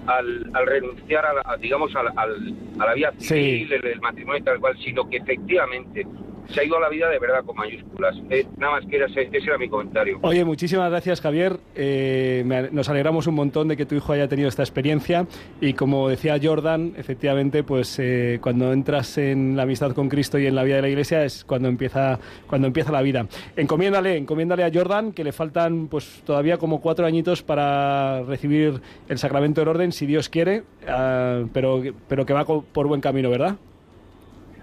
[0.07, 3.27] al, al renunciar a, la- a, digamos, al- al- a la vida Sí.
[3.27, 6.05] civil, el, el matrimonio y tal cual, sino que efectivamente
[6.53, 8.15] se ha ido a la vida de verdad con mayúsculas.
[8.29, 10.19] Eh, nada más que era, ese ese era mi comentario.
[10.21, 11.57] Oye, muchísimas gracias, Javier.
[11.75, 15.27] Eh, me nos alegramos un montón de que tu hijo haya tenido esta experiencia.
[15.61, 20.45] Y como decía Jordan, efectivamente, pues eh, cuando entras en la amistad con Cristo y
[20.45, 23.27] en la vida de la Iglesia es cuando empieza, cuando empieza la vida.
[23.55, 29.17] Encomiéndale, encomiéndale a Jordan que le faltan pues todavía como cuatro añitos para recibir el
[29.17, 33.55] sacramento del orden, si Dios quiere, ah, pero, pero que va por buen camino, ¿verdad?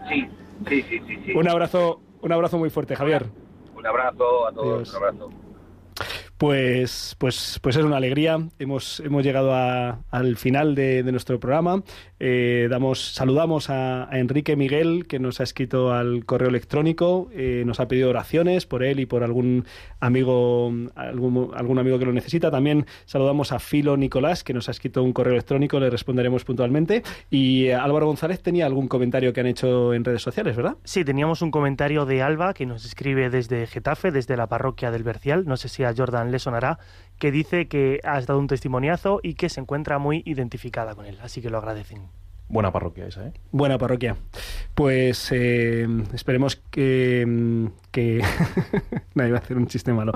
[0.09, 0.27] Sí,
[0.69, 1.19] sí, sí, sí.
[1.25, 1.33] sí.
[1.33, 3.27] Un abrazo, un abrazo muy fuerte, Javier.
[3.77, 4.91] Un abrazo a todos, Adiós.
[4.91, 5.31] un abrazo.
[6.39, 8.39] Pues, pues, pues es una alegría.
[8.59, 11.83] Hemos, hemos llegado a- al final de, nuestro programa.
[12.21, 17.29] Eh, damos, saludamos a, a Enrique Miguel, que nos ha escrito al correo electrónico.
[17.33, 19.65] eh, nos ha pedido oraciones por él y por algún
[20.01, 22.51] amigo, algún, algún amigo que lo necesita.
[22.51, 25.81] También saludamos a Filo Nicolás, que nos ha escrito un correo electrónico.
[25.81, 27.03] Le responderemos puntualmente.
[27.31, 30.77] Y eh, Álvaro González tenía algún comentario que han hecho en redes sociales, ¿verdad?
[30.85, 35.03] Sí, teníamos un comentario de Alba que nos escribe desde Getafe, desde la parroquia del
[35.03, 36.79] Bercial, no sé si a Jordan le sonará,
[37.19, 41.19] que dice que has dado un testimoniazo y que se encuentra muy identificada con él,
[41.23, 42.09] así que lo agradecen.
[42.49, 43.33] Buena parroquia esa, ¿eh?
[43.51, 44.17] Buena parroquia.
[44.75, 47.69] Pues eh, esperemos que...
[47.91, 48.23] que...
[49.15, 50.13] Nadie va a hacer un chiste malo.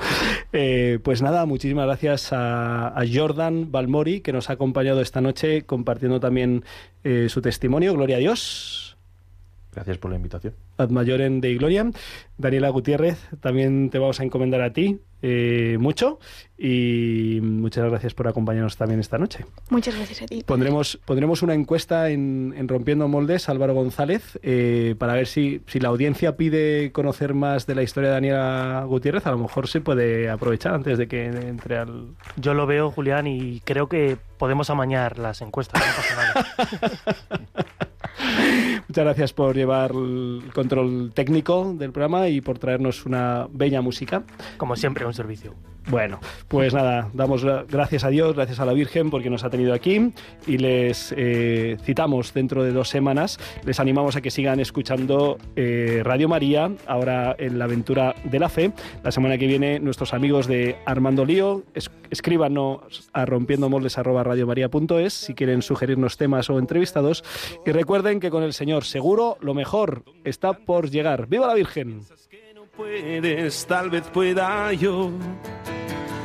[0.53, 5.63] Eh, pues nada, muchísimas gracias a, a Jordan Balmori, que nos ha acompañado esta noche
[5.63, 6.65] compartiendo también
[7.03, 7.95] eh, su testimonio.
[7.95, 8.90] Gloria a Dios.
[9.73, 10.55] Gracias por la invitación.
[10.79, 11.91] Ad Majorem Dei Gloria.
[12.37, 16.19] Daniela Gutiérrez, también te vamos a encomendar a ti eh, mucho
[16.57, 19.45] y muchas gracias por acompañarnos también esta noche.
[19.69, 20.43] Muchas gracias a ti.
[20.45, 25.81] Pondremos, pondremos una encuesta en, en Rompiendo Moldes, Álvaro González, eh, para ver si, si
[25.81, 29.27] la audiencia pide conocer más de la historia de Daniela Gutiérrez.
[29.27, 32.15] A lo mejor se puede aprovechar antes de que entre al.
[32.37, 35.81] Yo lo veo, Julián, y creo que podemos amañar las encuestas.
[35.81, 37.67] No pasa nada.
[38.89, 44.25] Muchas gracias por llevar el control técnico del programa y por traernos una bella música.
[44.57, 45.55] Como siempre, un servicio.
[45.91, 49.51] Bueno, pues nada, damos gra- gracias a Dios, gracias a la Virgen porque nos ha
[49.51, 50.13] tenido aquí
[50.47, 53.39] y les eh, citamos dentro de dos semanas.
[53.65, 58.49] Les animamos a que sigan escuchando eh, Radio María, ahora en la aventura de la
[58.49, 58.73] fe.
[59.03, 65.61] La semana que viene nuestros amigos de Armando Lío, es- escríbanos a rompiendomoldes@radiomaria.es si quieren
[65.63, 67.25] sugerirnos temas o entrevistados
[67.67, 71.27] y recuerden que con el Señor seguro lo mejor está por llegar.
[71.27, 72.03] ¡Viva la Virgen!
[72.81, 75.11] Puedes, tal vez pueda yo.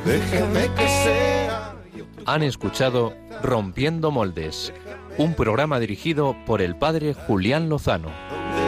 [0.06, 1.74] Déjame que sea.
[2.24, 4.72] Han escuchado Rompiendo Moldes,
[5.18, 8.08] un programa dirigido por el padre Julián Lozano.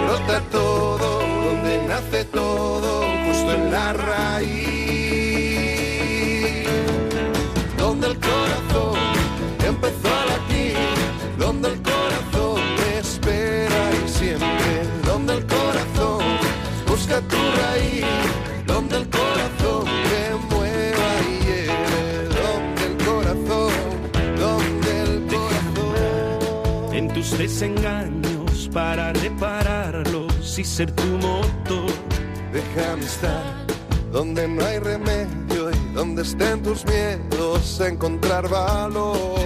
[0.07, 4.69] brota todo, donde nace todo, justo en la raíz.
[7.79, 8.99] Donde el corazón
[9.67, 10.18] empezó
[27.39, 31.93] desengaños para repararlos y ser tu motor.
[32.53, 33.55] Déjame estar
[34.11, 39.39] donde no hay remedio y donde estén tus miedos, encontrar valor.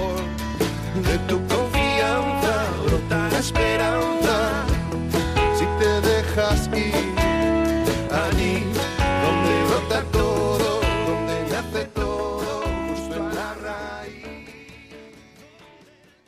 [1.07, 4.22] De tu confianza brota esperanza